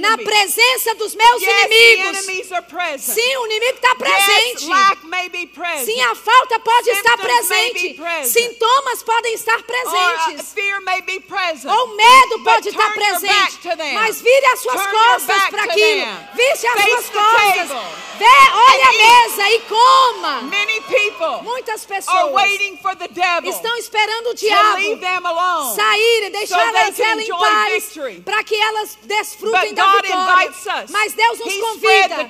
[0.00, 1.87] na presença dos meus Yes, inimigos.
[2.62, 3.14] Present.
[3.14, 4.66] Sim, o inimigo está presente.
[5.84, 7.94] Sim, a falta pode estar Symptoms presente.
[7.94, 8.32] present.
[8.32, 10.46] Sintomas podem estar uh, presentes.
[11.70, 13.58] Ou medo pode estar presente.
[13.94, 16.06] Mas vire as suas Turn costas para aquilo.
[16.34, 17.68] Viste as suas costas.
[18.18, 20.42] Vê, olha a mesa e coma.
[20.42, 22.50] Many people Muitas pessoas
[23.44, 24.78] estão esperando o diabo
[25.74, 30.84] sair e deixar elas em paz para que elas desfrutem da vitória.
[30.90, 32.28] Mas Deus nos He convida.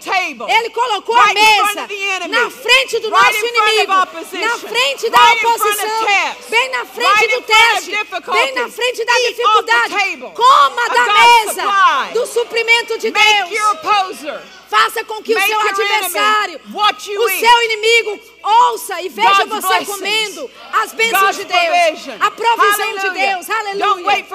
[0.48, 1.88] Ele colocou a mesa
[2.28, 6.06] na frente do nosso inimigo, na frente da oposição,
[6.48, 7.90] bem na frente do teste,
[8.32, 9.94] bem na frente da dificuldade.
[10.34, 14.48] Coma da mesa do suprimento de Deus.
[14.68, 20.92] Faça com que o seu adversário, o seu inimigo, ouça e veja você comendo as
[20.92, 23.08] bênçãos de Deus, a provisão de.
[23.18, 23.48] Deus.
[23.48, 24.26] Aleluia.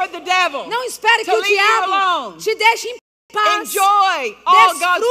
[0.68, 3.03] Não espere que o diabo te deixe em
[3.34, 3.67] paz.
[3.67, 5.05] Enjoy all God's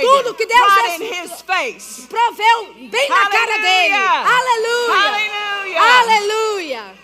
[0.00, 2.06] tudo que Deus right in His face.
[2.08, 3.94] Proveu bem na cara dele.
[3.94, 4.96] Aleluia.
[4.96, 5.80] Hallelujah.
[5.80, 6.94] Aleluia.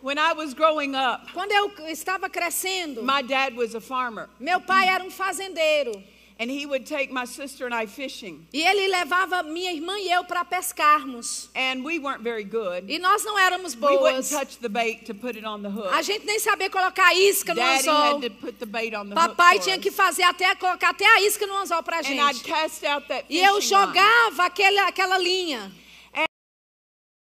[0.00, 4.60] When I was growing up, Quando eu estava crescendo, my dad was a farmer, meu
[4.60, 6.02] pai era um fazendeiro.
[6.40, 8.46] And he would take my sister and I fishing.
[8.52, 11.50] E ele levava minha irmã e eu para pescarmos.
[11.54, 12.84] And we weren't very good.
[12.88, 14.30] E nós não éramos We wouldn't boas.
[14.30, 15.88] touch the bait to put it on the hook.
[15.92, 18.22] A gente nem sabia colocar isca no Daddy anzol.
[18.22, 21.04] had to put the bait on the Papai hook tinha que fazer até colocar até
[21.06, 22.44] a isca no anzol pra And I'd gente.
[22.44, 25.72] cast out that E eu jogava aquele, aquela linha.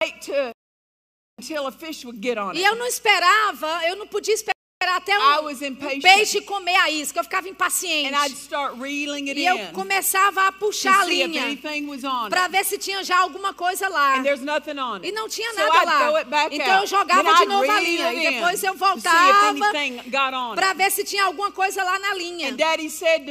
[0.03, 0.51] right to
[1.39, 2.65] until a fish would get on E it.
[2.65, 4.56] eu não esperava, eu não podia esperar
[4.95, 7.19] até I um, peixe comer a isca.
[7.19, 8.13] Eu ficava impaciente.
[8.13, 11.57] And I'd start reeling it E eu in começava a puxar a linha
[12.29, 14.17] para ver se tinha já alguma coisa lá.
[15.03, 16.23] E não tinha So nada lá.
[16.51, 18.13] Então eu jogava de novo a linha.
[18.13, 19.57] E depois eu voltava
[20.55, 22.51] para ver se tinha alguma coisa lá na linha.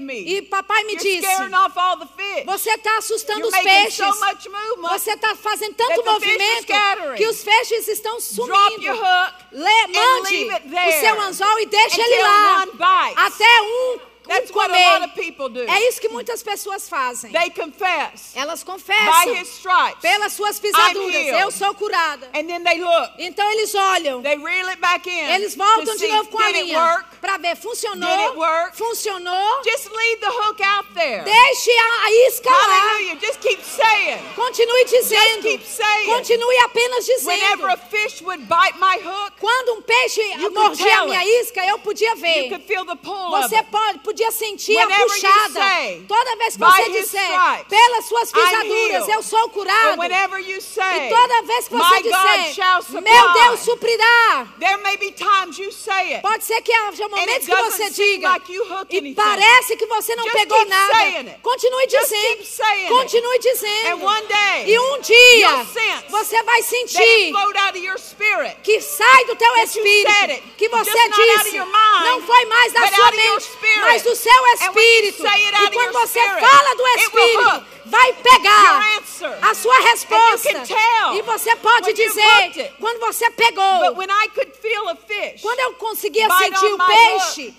[0.00, 1.26] Me, E papai me disse.
[2.44, 3.96] Você está assustando You're os peixes.
[3.96, 4.88] so.
[4.88, 6.66] Você está fazendo tanto movimento
[7.16, 8.52] que os peixes estão sumindo.
[9.52, 10.48] and mande
[10.88, 13.12] o seu anzol e deixe ele until lá.
[13.16, 15.61] Até um That's what a lot of people do.
[15.61, 17.31] É isso que muitas pessoas fazem.
[17.33, 20.01] They confess Elas by confessam his stripes.
[20.03, 21.14] pelas suas pisaduras.
[21.41, 22.27] Eu sou curada.
[22.35, 23.12] And then they look.
[23.18, 24.22] Então eles olham.
[24.22, 25.31] They reel it back in.
[25.35, 27.16] Eles voltam de novo com a did it linha work?
[27.20, 27.55] para ver.
[27.57, 28.31] Did Funcionou?
[28.31, 28.77] it work?
[28.77, 29.62] Funcionou?
[29.64, 31.24] Just leave the hook out there.
[31.24, 32.57] Deixe a, a isca lá.
[32.57, 33.16] Hallelujah.
[33.20, 34.18] Just keep saying.
[34.35, 35.43] Continue dizendo.
[35.43, 36.07] keep saying.
[36.12, 37.91] Continue apenas Whenever a dizendo.
[37.91, 41.43] fish would bite my hook, Quando um peixe You could mordia a minha it.
[41.43, 42.49] isca, eu podia you ver.
[42.51, 45.60] could feel the pull Você pode, podia sentir a puxada.
[45.60, 49.96] say, Toda vez que "By você disser, stripes, pelas suas pisaduras, healed." eu sou curado.
[50.60, 53.00] say, E toda vez que você disser, supply.
[53.02, 54.46] meu Deus suprirá.
[56.16, 56.22] It.
[56.22, 58.52] Pode ser que haja momentos que você diga like
[58.90, 61.38] e parece que você não Just pegou nada.
[61.42, 62.88] Continue dizendo.
[62.88, 64.00] Continue dizendo.
[64.66, 65.66] E um dia
[66.08, 67.32] você vai sentir
[68.62, 70.42] que sai do teu espírito, it.
[70.56, 73.48] que você disse, não foi mais da sua mente,
[73.82, 75.22] mas do seu espírito.
[75.26, 78.80] E quando você fala do espírito, vai pegar
[79.42, 80.48] a sua resposta.
[81.14, 83.94] E você pode dizer quando você pegou.
[85.42, 87.54] Quando eu conseguia sentir o peixe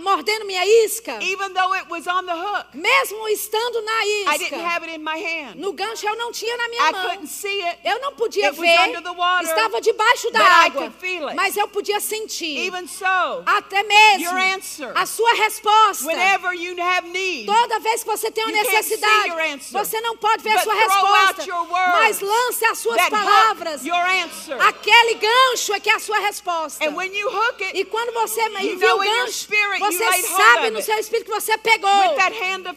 [0.00, 3.92] mordendo minha isca, even though it was on the hook, mesmo estando na
[4.32, 5.56] I didn't isca, have it in my hand.
[5.60, 7.02] no gancho eu não tinha na minha I mão.
[7.08, 7.78] couldn't see it.
[7.84, 10.82] Eu não podia It was ver, under the water, estava debaixo da but I água,
[10.82, 11.36] could feel it.
[11.36, 12.66] mas eu podia sentir.
[12.66, 13.04] Even so,
[13.46, 14.92] Até mesmo Your answer.
[14.94, 16.04] a sua resposta.
[16.06, 19.72] whenever you have need, Toda vez que você tem uma necessidade, your answer.
[19.72, 21.46] você não pode ver a But sua resposta,
[21.92, 23.84] mas lance as suas palavras.
[23.84, 24.60] your answer.
[24.66, 26.84] Aquele gancho é que é a sua resposta.
[26.84, 30.82] And when you hook it E quando você envia o gancho, spirit você sabe no
[30.82, 31.90] seu espírito que você pegou.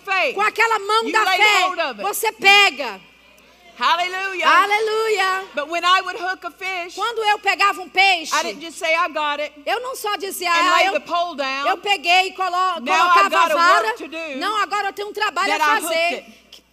[0.04, 3.02] faith, Com aquela mão da fé, você pega.
[3.78, 4.48] hallelujah.
[4.48, 5.46] Aleluia.
[5.56, 8.78] But when I would hook a fish, Quando eu pegava um peixe, I didn't just
[8.78, 11.68] say I got it eu não só dizia, ah, eu, the pole down.
[11.68, 12.52] eu peguei e colo
[12.86, 13.96] colocava a vara.
[14.38, 16.26] Não, agora eu tenho um trabalho a fazer.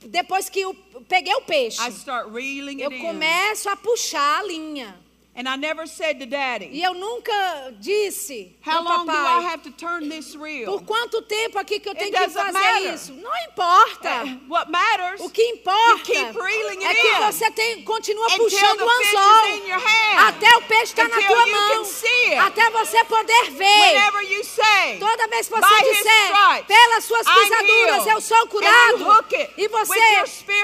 [0.02, 0.74] Depois que eu
[1.08, 3.06] peguei o peixe, I start reeling eu it in.
[3.06, 4.98] começo a puxar a linha.
[5.40, 7.32] And I never said to Daddy, E eu nunca
[7.80, 10.66] disse How long do I papai, have to turn this reel?
[10.66, 12.92] por quanto tempo aqui que eu tenho que fazer matter.
[12.92, 13.14] isso?
[13.14, 14.22] Não importa.
[14.22, 18.90] Uh, What matters O que importa keep reeling é que você tem, continua puxando o
[18.90, 20.28] anzol hand.
[20.28, 22.34] até o peixe estar na tua mão, it.
[22.34, 24.44] até você poder ver.
[24.44, 29.24] say, Toda vez que você disser, stripes, pelas suas pisaduras eu sou curado,
[29.56, 30.00] e você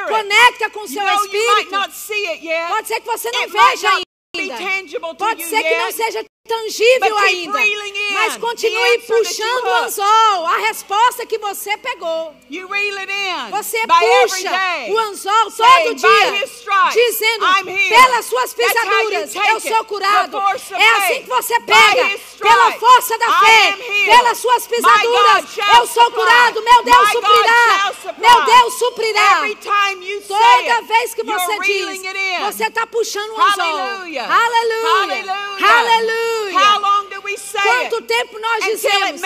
[0.06, 4.05] conecta com o seu know you might espírito, pode ser que você não veja be
[4.40, 4.56] ainda,
[5.18, 7.58] pode ser que não seja tangível ainda,
[8.14, 12.34] mas continue puxando o anzol, a resposta que você pegou.
[13.50, 13.78] Você
[14.28, 14.50] puxa
[14.92, 16.46] o anzol todo "By dia,
[16.92, 20.38] dizendo: I'm healed." pelas suas pisaduras eu sou curado.
[20.78, 23.76] É assim que você pega, pela força da fé,
[24.06, 25.44] pelas suas pisaduras
[25.76, 26.62] eu sou curado.
[26.62, 27.92] Meu Deus suprirá.
[28.18, 29.42] Meu Deus suprirá.
[30.26, 32.02] Toda vez que você diz,
[32.40, 33.64] você está puxando um anzol.
[33.64, 34.24] Aleluia.
[34.24, 34.46] How
[35.64, 36.95] Aleluia.
[37.62, 39.20] Quanto tempo nós dizemos?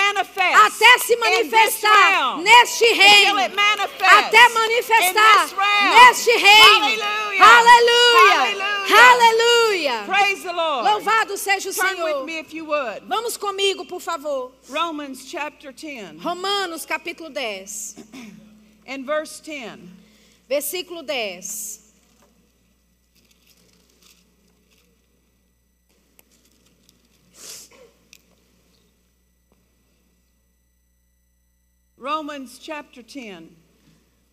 [0.67, 3.37] Até se manifestar neste reino.
[3.39, 5.49] Até manifestar
[5.91, 7.03] neste reino.
[7.41, 8.67] Aleluia.
[9.11, 10.05] Aleluia.
[10.83, 12.27] Louvado seja o Senhor.
[13.07, 14.53] Vamos comigo, por favor.
[14.69, 17.97] Romans chapter 10 Romanos capítulo 10,
[18.87, 19.79] and verse 10.
[20.49, 21.90] versículo 10.
[32.01, 33.51] Romans chapter 10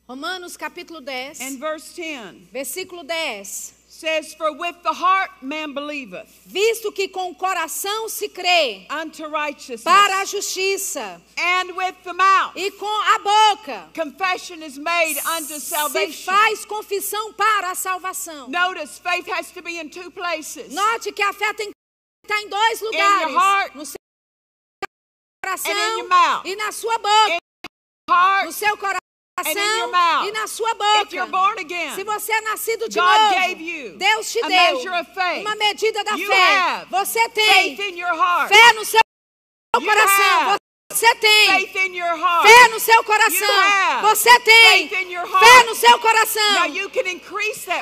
[0.08, 3.74] Romanos capítulo 10, and verse 10 versículo 10.
[3.90, 9.28] says, For with the heart man believeth Visto que com o coração se crê unto
[9.28, 15.18] righteousness, para a justiça and with the mouth e com a boca confession is made
[15.36, 16.24] unto se salvation.
[16.32, 18.48] faz confissão para a salvação.
[18.48, 20.74] Notice faith has to be in two places.
[20.74, 21.74] Note que a fé tem que
[22.26, 23.96] estar em dois your lugares: heart no seu
[24.86, 26.46] and in coração your mouth.
[26.46, 27.38] e na sua boca.
[28.10, 29.02] No seu coração
[30.26, 31.26] e na sua boca.
[31.28, 34.80] born again, Se você é nascido de God novo, Deus te deu
[35.42, 36.86] uma medida da You fé.
[36.90, 39.00] Você tem fé no seu
[39.74, 40.57] coração.
[40.98, 44.02] Você tem fé no seu coração.
[44.02, 46.42] Você tem fé no seu coração.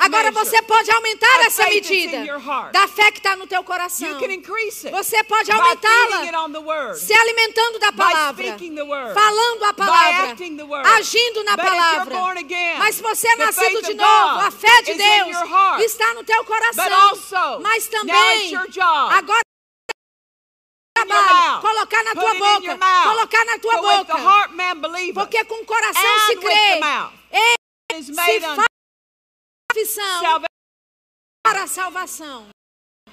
[0.00, 2.26] Agora você pode aumentar essa medida
[2.72, 4.18] da fé que está no teu coração.
[4.90, 8.44] Você pode aumentá-la se alimentando da palavra,
[9.14, 10.36] falando a palavra,
[10.96, 12.16] agindo na palavra.
[12.78, 15.36] Mas se você é nascido de novo, a fé de Deus
[15.84, 17.60] está no teu coração.
[17.62, 18.52] Mas também,
[19.10, 19.45] agora
[21.60, 24.14] colocar na tua boca, colocar na tua boca.
[25.14, 26.80] Porque com o coração se crê,
[27.92, 28.42] ele se faz
[29.72, 30.42] confissão
[31.44, 32.48] para a salvação.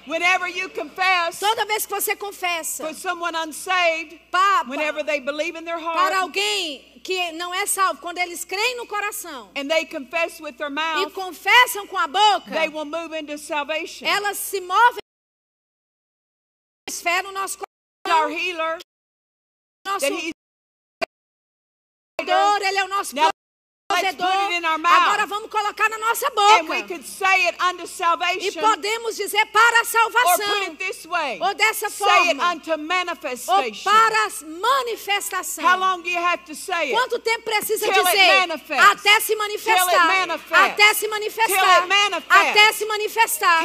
[0.06, 5.18] Whenever you confess Toda vez que você confessa for someone unsaved, pa- pa- whenever they
[5.18, 9.50] believe in their para heart alguém que não é salvo, quando eles creem no coração
[9.56, 13.38] and they confess with their e mouth, confessam com a boca, they will move into
[13.38, 14.06] salvation.
[14.06, 14.98] elas se movem
[16.90, 17.56] fé no nosso
[18.06, 18.78] Our healer,
[19.86, 20.32] nosso that he's
[22.18, 23.30] provedor, ele é o nosso Now,
[24.84, 27.84] Agora vamos colocar na nossa and we boca could say it unto
[28.40, 32.36] e podemos dizer para a or put salvação it this way, ou dessa say it
[32.36, 32.54] forma
[33.48, 35.64] ou para a manifestação.
[35.64, 36.92] How long do you have to say it?
[36.92, 38.50] Quanto tempo precisa Till dizer?
[38.90, 40.10] Até se manifestar.
[40.66, 41.84] Até se manifestar.
[42.50, 43.64] Até se manifestar.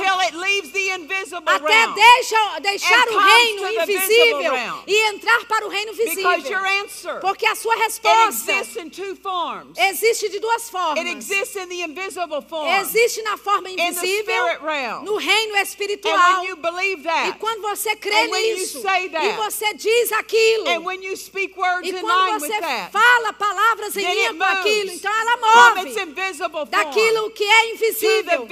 [1.45, 4.53] Até deixa, deixar o reino invisível
[4.88, 6.49] e entrar para o reino visível.
[6.49, 9.77] your answer, Porque a sua it resposta exists in two forms.
[10.20, 10.97] Existe de duas formas.
[10.97, 12.67] It exists in the invisible form.
[12.67, 15.05] Existe na forma in the invisível, realm.
[15.05, 16.17] no reino And espiritual.
[16.17, 19.74] when you believe E that, quando você crê And when you nisso, that, e você
[19.74, 26.65] diz aquilo, e quando você that, fala palavras em linha com aquilo, então ela move
[26.70, 28.47] daquilo que é invisível,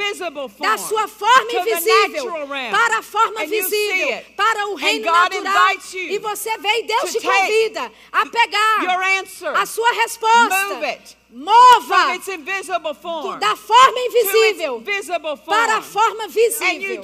[0.59, 2.31] da sua forma invisível,
[2.71, 5.67] para a forma visível, para o reino natural.
[5.93, 8.79] E você vê e Deus te convida a pegar
[9.55, 11.17] a sua resposta.
[11.37, 12.17] Mova
[13.39, 14.83] da forma invisível
[15.45, 17.03] para a forma visível.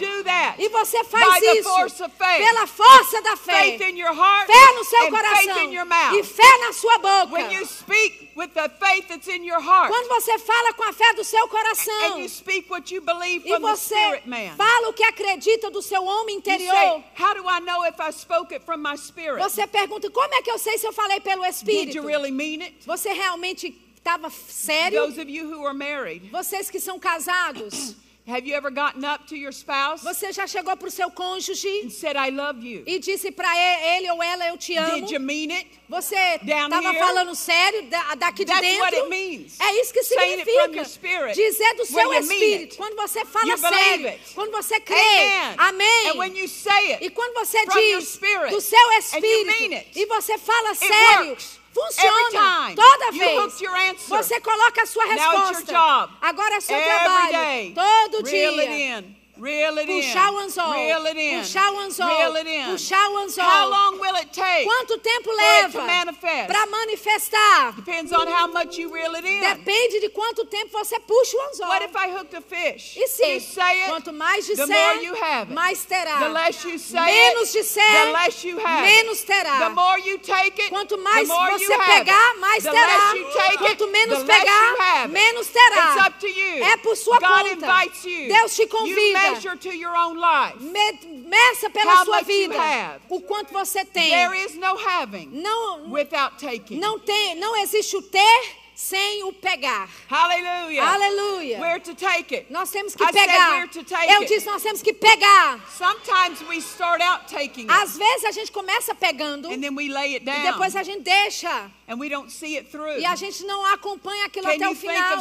[0.57, 2.09] E você faz isso
[2.39, 3.77] pela força da fé.
[3.77, 6.17] faith in your heart Fé no seu coração in your mouth.
[6.17, 7.33] e fé na sua boca.
[7.33, 10.93] When you speak with the faith that's in your heart Quando você fala com a
[10.93, 12.27] fé do seu coração e
[13.59, 14.23] você
[14.57, 18.11] fala o que acredita do seu homem interior, say, how do I know if I
[18.11, 19.43] spoke it from my spirit?
[19.43, 21.97] você pergunta: como é que eu sei se eu falei pelo Did Espírito?
[21.97, 22.77] you really mean it?
[22.85, 25.01] Você realmente estava sério?
[25.05, 27.95] Those of you who are married, Vocês que são casados,
[28.27, 31.67] have you ever gotten up to your spouse você já chegou para o seu cônjuge
[31.85, 32.83] and said, I love you?
[32.87, 33.49] e disse para
[33.97, 35.01] ele ou ela: eu te amo?
[35.01, 35.67] Did you mean it?
[35.89, 38.83] Você estava falando sério da- daqui de That's dentro?
[38.83, 39.59] what it means.
[39.59, 40.85] É isso que significa.
[40.85, 41.35] spirit.
[41.35, 42.61] Dizer do When seu espírito.
[42.73, 42.77] it.
[42.77, 44.07] Quando você fala sério.
[44.07, 44.33] it.
[44.33, 44.95] Quando você crê.
[44.95, 45.55] Amen.
[45.57, 46.09] Amém.
[46.11, 49.45] And when you say E it, quando você diz spirit, do seu and you espírito
[49.47, 51.59] mean it, e você fala it sério, works.
[51.73, 53.39] Funciona toda vez.
[53.39, 54.17] hooked your answer.
[54.17, 55.71] Você coloca a sua resposta.
[55.73, 56.13] job.
[56.21, 57.31] Agora é seu Every trabalho.
[57.31, 59.05] day, Todo reel dia.
[59.35, 60.45] Reel it Puxar o in.
[60.45, 60.73] anzol.
[60.73, 61.39] Reel it in.
[61.41, 62.07] Puxar o anzol.
[62.07, 62.65] Reel it in.
[62.69, 63.43] Puxar o anzol.
[63.43, 66.47] How long will it take Quanto tempo leva manifest?
[66.47, 67.75] para manifestar?
[67.75, 69.41] Depends on how much you reel it in.
[69.41, 71.67] Depende de quanto tempo você puxa o anzol.
[71.67, 72.95] What if I hooked a fish?
[72.95, 75.53] E say it, quanto mais the disser, more you have it.
[75.55, 76.19] mais terá.
[76.19, 79.59] The less you say Menos it, disser, the less you have menos terá.
[79.67, 82.85] The more you take it, Quanto the mais more você you pegar, mais the terá.
[82.85, 85.95] less you take Quanto menos the pegar, menos terá.
[85.95, 86.63] It's up to you.
[86.63, 87.53] É por sua God conta.
[87.65, 88.27] invites you.
[88.27, 89.22] Deus te convida.
[89.31, 90.59] Measure to your own life.
[90.59, 94.09] Me- Meça pela How sua vida o quanto você tem.
[94.11, 96.79] There is no having Não, without taking.
[96.79, 99.87] não tem, não existe o ter sem o pegar.
[100.09, 100.83] Hallelujah.
[100.83, 101.59] Aleluia.
[101.59, 102.47] We're to take it.
[102.51, 103.51] Nós temos que I pegar.
[103.51, 104.27] we're to take Eu it.
[104.33, 105.59] disse nós temos que pegar.
[105.77, 109.87] Sometimes we start out taking it Às vezes a gente começa pegando and then we
[109.89, 112.97] lay it e down depois a gente deixa and we don't see it through.
[112.99, 115.19] e a gente não acompanha aquilo Can até o final.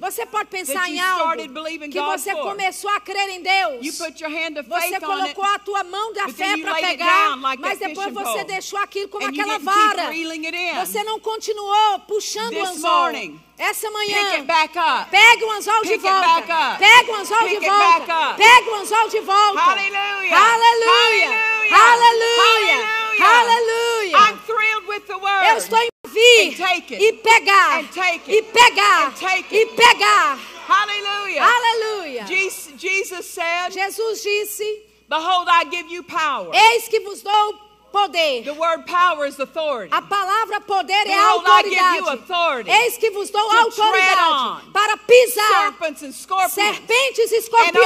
[0.00, 2.42] Você pode pensar that em you algo que você for?
[2.42, 3.84] começou a crer em Deus.
[3.86, 7.36] You put your hand of Você colocou a tua mão da but fé para pegar,
[7.36, 8.44] like mas depois você pole.
[8.44, 10.10] deixou aquilo como and aquela vara.
[10.84, 12.90] Você não continuou puxando o This anzol.
[12.90, 14.44] morning, Essa manhã.
[15.10, 16.76] Pegue o anzol de volta.
[16.78, 18.34] Pega o anzol de volta.
[18.36, 19.60] Pega o anzol de volta.
[19.60, 20.36] Hallelujah.
[20.36, 21.28] Aleluia.
[21.70, 22.74] Hallelujah.
[22.74, 23.07] Aleluia.
[23.24, 24.16] Aleluia.
[24.16, 25.44] I'm thrilled with the word.
[25.50, 27.02] Eu estou em vir And take it.
[27.02, 27.78] e pegar.
[27.80, 28.38] And take it.
[28.38, 29.06] E pegar.
[29.08, 30.38] And take E pegar.
[30.66, 31.42] Hallelujah.
[31.42, 32.26] Aleluia.
[32.26, 36.50] Jesus, Jesus said, Jesus disse: Behold, I give you power.
[36.54, 37.54] Eis que vos dou
[37.92, 38.42] poder.
[38.44, 39.92] The word power is authority.
[39.92, 42.68] A palavra poder é autoridade.
[42.68, 45.74] Eis que vos dou autoridade para pisar
[46.48, 47.76] serpentes e escorpiões.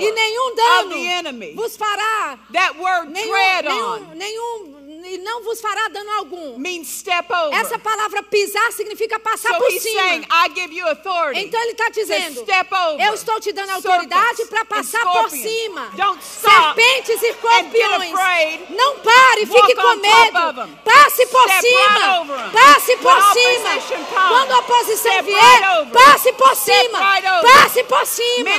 [0.00, 2.38] E nenhum dano vos fará.
[2.52, 6.58] That word Nenhum, nenhum, nenhum, e não vos fará dano algum.
[6.58, 7.58] means step over.
[7.58, 10.00] Essa palavra pisar significa passar so por cima.
[10.00, 13.06] saying, I give you authority Então ele está dizendo: step over.
[13.06, 15.90] Eu estou te dando autoridade para passar por cima.
[15.94, 18.70] Don't stop Serpentes e escorpiões.
[18.70, 20.68] Não pare, Walk fique com medo.
[20.84, 22.24] Passe por Step cima.
[22.24, 22.52] right.
[22.52, 23.98] Passe por When cima.
[24.28, 26.98] Quando a oposição vier, right passe por cima.
[26.98, 27.26] right.
[27.42, 28.50] Passe por cima.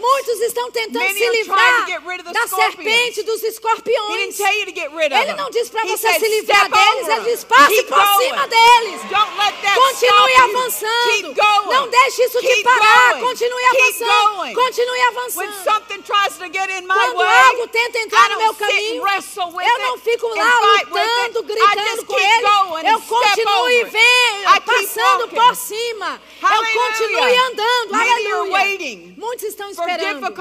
[0.00, 1.86] Muitos estão tentando Many se livrar
[2.32, 4.36] da serpente, dos escorpiões.
[4.60, 7.20] You to get rid of Ele não disse para você said, se livrar deles, ele
[7.30, 9.00] diz passe por cima deles.
[9.08, 11.10] Don't let that Continue avançando.
[11.10, 11.74] Keep going.
[11.74, 13.14] Não deixe isso te Keep parar.
[13.14, 13.20] going.
[13.26, 14.36] Continue Keep avançando.
[14.36, 14.54] going.
[14.54, 15.64] Continue avançando.
[15.64, 19.02] something tries to get in my Quando way, algo tenta entrar I no meu caminho,
[19.02, 22.90] eu it não fico lá lutando, gritando com ele.
[22.90, 26.20] Eu continuo e vendo, passando por cima.
[26.42, 27.94] Eu continue andando.
[27.94, 29.14] Aleluia.
[29.16, 30.32] Muitos estão esperando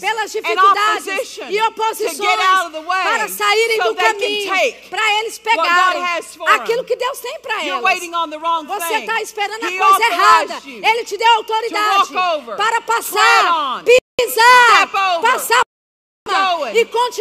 [0.00, 2.38] pelas dificuldades e oposições to get
[3.60, 4.52] saírem so do caminho,
[4.88, 6.02] para eles pegarem
[6.54, 8.00] aquilo que Deus tem para elas.
[8.40, 10.62] wrong Você está esperando a coisa errada.
[10.64, 13.84] Ele te deu autoridade over, para passar, on,
[14.16, 15.62] pisar, over, passar
[16.74, 17.20] e continuar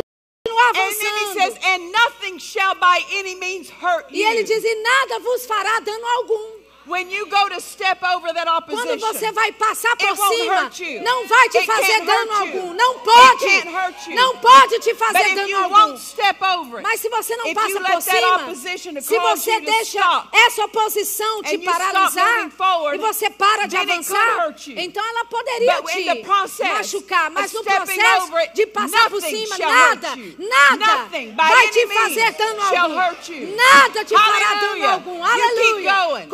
[0.50, 1.34] And then he avançando.
[1.34, 5.80] says, and nothing shall by any means hurt E ele diz: e nada vos fará
[5.80, 6.59] dano algum.
[6.90, 10.72] When you go to step over that Quando opposition, você vai passar por cima,
[11.04, 12.74] não vai te It fazer dano algum.
[12.74, 14.16] Não pode.
[14.16, 15.76] Não pode te but fazer if dano you algum.
[15.76, 19.62] won't step over it, Mas se você não if passa you por cima, se você
[19.62, 22.50] deixa essa oposição te and you stop paralisar
[22.96, 27.30] e você para de avançar, então ela poderia te machucar.
[27.30, 32.32] Mas no processo over it, de passar por nothing cima, nada, nada vai te fazer
[32.32, 33.00] dano algum.
[33.00, 33.56] hurt you.
[33.56, 35.24] Nada te fará dano algum.
[35.24, 35.94] Aleluia.
[35.94, 36.30] going.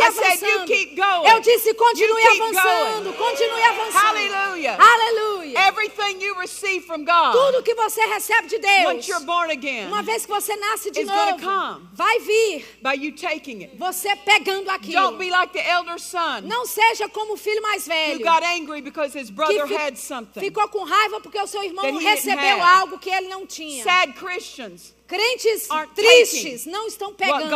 [0.00, 0.60] Continue I said, avançando.
[0.60, 1.28] you keep going.
[1.30, 3.04] Eu disse continue avançando.
[3.04, 3.16] going.
[3.16, 4.06] Continue avançando.
[4.06, 4.78] Hallelujah.
[4.80, 5.58] Aleluia.
[5.68, 9.86] Everything you receive from God, Tudo que você recebe de Deus, once you're born again,
[9.88, 11.88] uma vez que você nasce de novo, come.
[11.92, 12.64] vai vir.
[12.82, 13.76] by you taking it.
[13.76, 15.00] Você pegando aquilo.
[15.00, 18.24] Don't be like the elder son Não seja como o filho mais who velho.
[18.24, 20.40] got angry because his que brother fi- had something.
[20.40, 23.82] ficou com raiva porque o seu irmão recebeu algo que ele não tinha.
[23.84, 27.52] Sad Christians Crentes tristes não estão pegando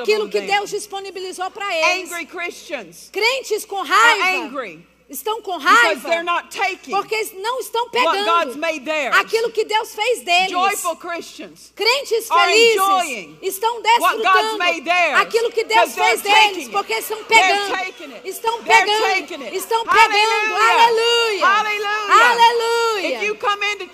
[0.00, 0.40] aquilo que.
[0.40, 2.10] Deus disponibilizou para eles.
[2.10, 8.58] Angry Christians Crentes com raiva estão com raiva they're not taking porque não estão pegando
[9.12, 10.50] aquilo que Deus fez deles.
[11.76, 14.62] Crentes felizes estão desfrutando
[15.16, 17.72] aquilo que Deus fez deles, porque estão pegando,
[18.24, 21.46] estão pegando, estão pegando, aleluia,
[22.10, 23.18] aleluia.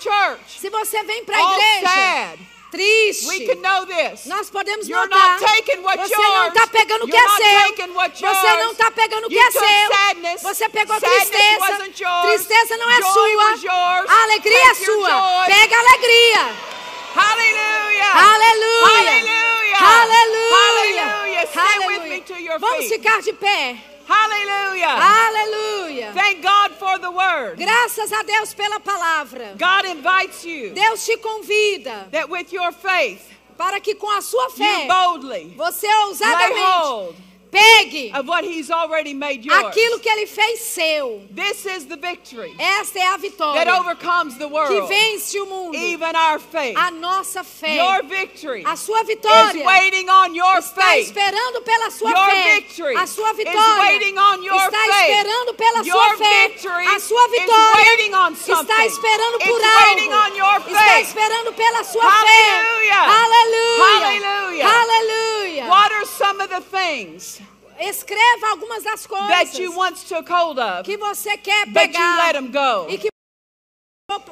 [0.01, 4.27] church Se você vem para a igreja triste, we can know this.
[4.27, 8.91] nós podemos You're notar, você não está pegando o que é seu, você não está
[8.91, 11.79] pegando o que é seu, você pegou tristeza,
[12.23, 13.73] tristeza não é sua,
[14.09, 16.71] a alegria é sua, pega a alegria,
[17.13, 18.35] Hallelujah.
[18.35, 19.79] aleluia, Hallelujah.
[20.03, 21.09] aleluia,
[21.57, 22.59] aleluia.
[22.59, 23.77] Vamos ficar de pé,
[24.11, 24.89] Hallelujah.
[24.89, 26.13] Aleluia.
[26.13, 27.59] Thank God for the word.
[27.59, 29.55] Graças a Deus pela palavra.
[29.57, 33.23] God invites you Deus te convida that with your faith,
[33.57, 37.15] para que com a sua you fé boldly você ousadamente
[37.51, 39.59] pegue of what He's already made yours.
[39.65, 41.23] aquilo que ele fez seu.
[41.31, 45.47] This is the victory Esta é a that vitória overcomes the que world, vence o
[45.47, 45.77] mundo.
[45.77, 46.77] even our faith.
[46.79, 47.77] A nossa fé.
[47.77, 51.07] Your victory A sua is vitória waiting on your está faith.
[51.09, 52.55] esperando pela sua Your fé.
[52.61, 55.11] victory A sua is vitória waiting on your está faith.
[55.11, 56.49] esperando pela Your sua fé.
[56.49, 58.87] victory A sua is vitória waiting on está something.
[58.87, 59.89] esperando por It's algo.
[59.95, 61.07] waiting on your Está faith.
[61.09, 62.95] esperando pela sua Hallelujah.
[62.95, 63.11] fé.
[63.25, 63.89] Aleluia.
[63.89, 64.67] Hallelujah.
[64.69, 65.67] Aleluia.
[65.69, 67.40] What are some of the things
[67.81, 71.93] Escreva algumas das coisas that you once took hold of, que você quer but you
[71.93, 72.87] pegar let them go?
[72.91, 73.09] e que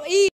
[0.07, 0.29] e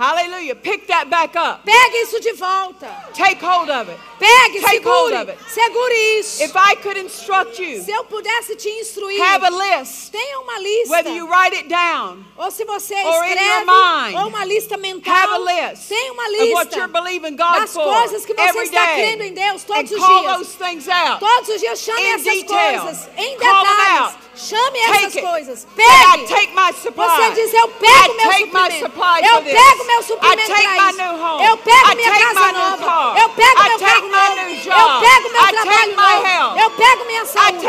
[0.00, 0.54] Hallelujah.
[0.56, 1.60] Pick that back up.
[1.62, 2.88] pegue isso de volta.
[3.12, 3.98] Take hold of it.
[4.18, 5.38] Pegue, Take hold segure, of it.
[5.50, 6.42] segure isso.
[6.42, 10.58] If I could instruct you, Se eu pudesse te instruir, have a list, tenha uma
[10.58, 10.90] lista.
[10.90, 14.44] whether you write it down, Ou se você or in your escreve, mind, ou uma
[14.44, 17.84] lista mental, have a list tenha uma of what lista you're believing God das for
[17.84, 20.36] coisas que você está day, crendo em Deus and todos os call dias.
[20.36, 21.20] those things out.
[21.20, 22.80] Todos os dias chame in essas detail.
[22.82, 24.14] coisas em Call detalhes.
[24.36, 25.26] Chame Take essas it.
[25.26, 25.64] coisas.
[25.64, 26.28] I Pegue.
[26.28, 27.06] take my supply.
[27.08, 28.78] Você diz, eu I pego meu take my suprimento.
[28.86, 29.52] supply Eu for this.
[29.52, 31.00] pego meu suprimento para isso.
[31.00, 31.46] home.
[31.46, 33.20] Eu pego minha casa nova.
[33.20, 34.40] Eu pego meu carro novo.
[34.40, 36.60] Eu pego meu trabalho novo.
[36.60, 37.66] Eu pego minha saúde.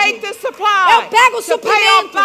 [0.92, 2.18] Eu pego o suprimento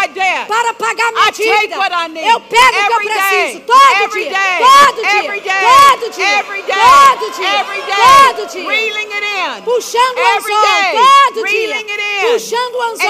[0.49, 1.77] para pagar minha dívida.
[1.77, 4.37] Eu pego o que eu every preciso day, todo dia.
[4.67, 5.65] Todo dia.
[5.67, 6.45] Todo dia.
[6.77, 7.65] Todo dia.
[7.97, 9.63] Todo dia.
[9.65, 10.67] Puxando o every anzol.
[10.67, 11.77] day, Todo dia.
[12.33, 13.09] Puxando o anzol.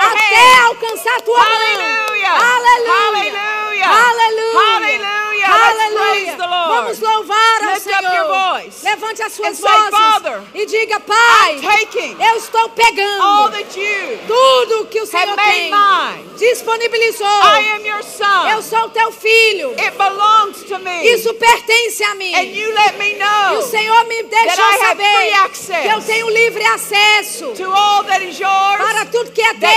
[0.00, 1.46] Até alcançar a tua mão.
[1.46, 2.30] Aleluia.
[2.30, 3.88] Hallelujah.
[3.88, 5.33] Aleluia.
[5.44, 6.04] Hallelujah.
[6.04, 6.36] Aleluia.
[6.66, 8.62] Vamos louvar ao Lift Senhor.
[8.82, 11.60] Levante as suas vozes e diga, Pai,
[12.18, 13.52] eu estou pegando
[14.26, 15.72] tudo que o Senhor tem.
[16.36, 17.26] Disponibilizou.
[17.26, 18.02] I am your
[18.50, 19.70] Eu sou teu filho.
[19.78, 21.06] It belongs to me.
[21.06, 22.34] Isso pertence a mim.
[22.34, 25.32] And you let me E o Senhor me deixou saber
[25.82, 27.52] que eu tenho livre acesso
[28.78, 29.68] para tudo que é teu.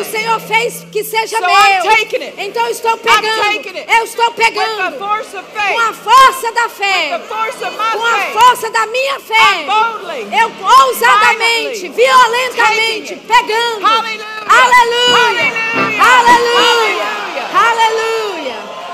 [0.00, 0.04] O.
[0.04, 1.50] Senhor fez que seja meu.
[2.38, 3.78] Então eu estou pegando.
[3.88, 7.34] Eu estou pegando pregando com a força da fé, com
[8.04, 9.66] a força da minha fé,
[10.40, 10.52] eu
[10.86, 13.86] ousadamente, violentamente pegando.
[13.86, 14.26] Aleluia!
[14.48, 15.52] Aleluia!
[16.00, 17.06] Aleluia!
[17.54, 18.87] Aleluia!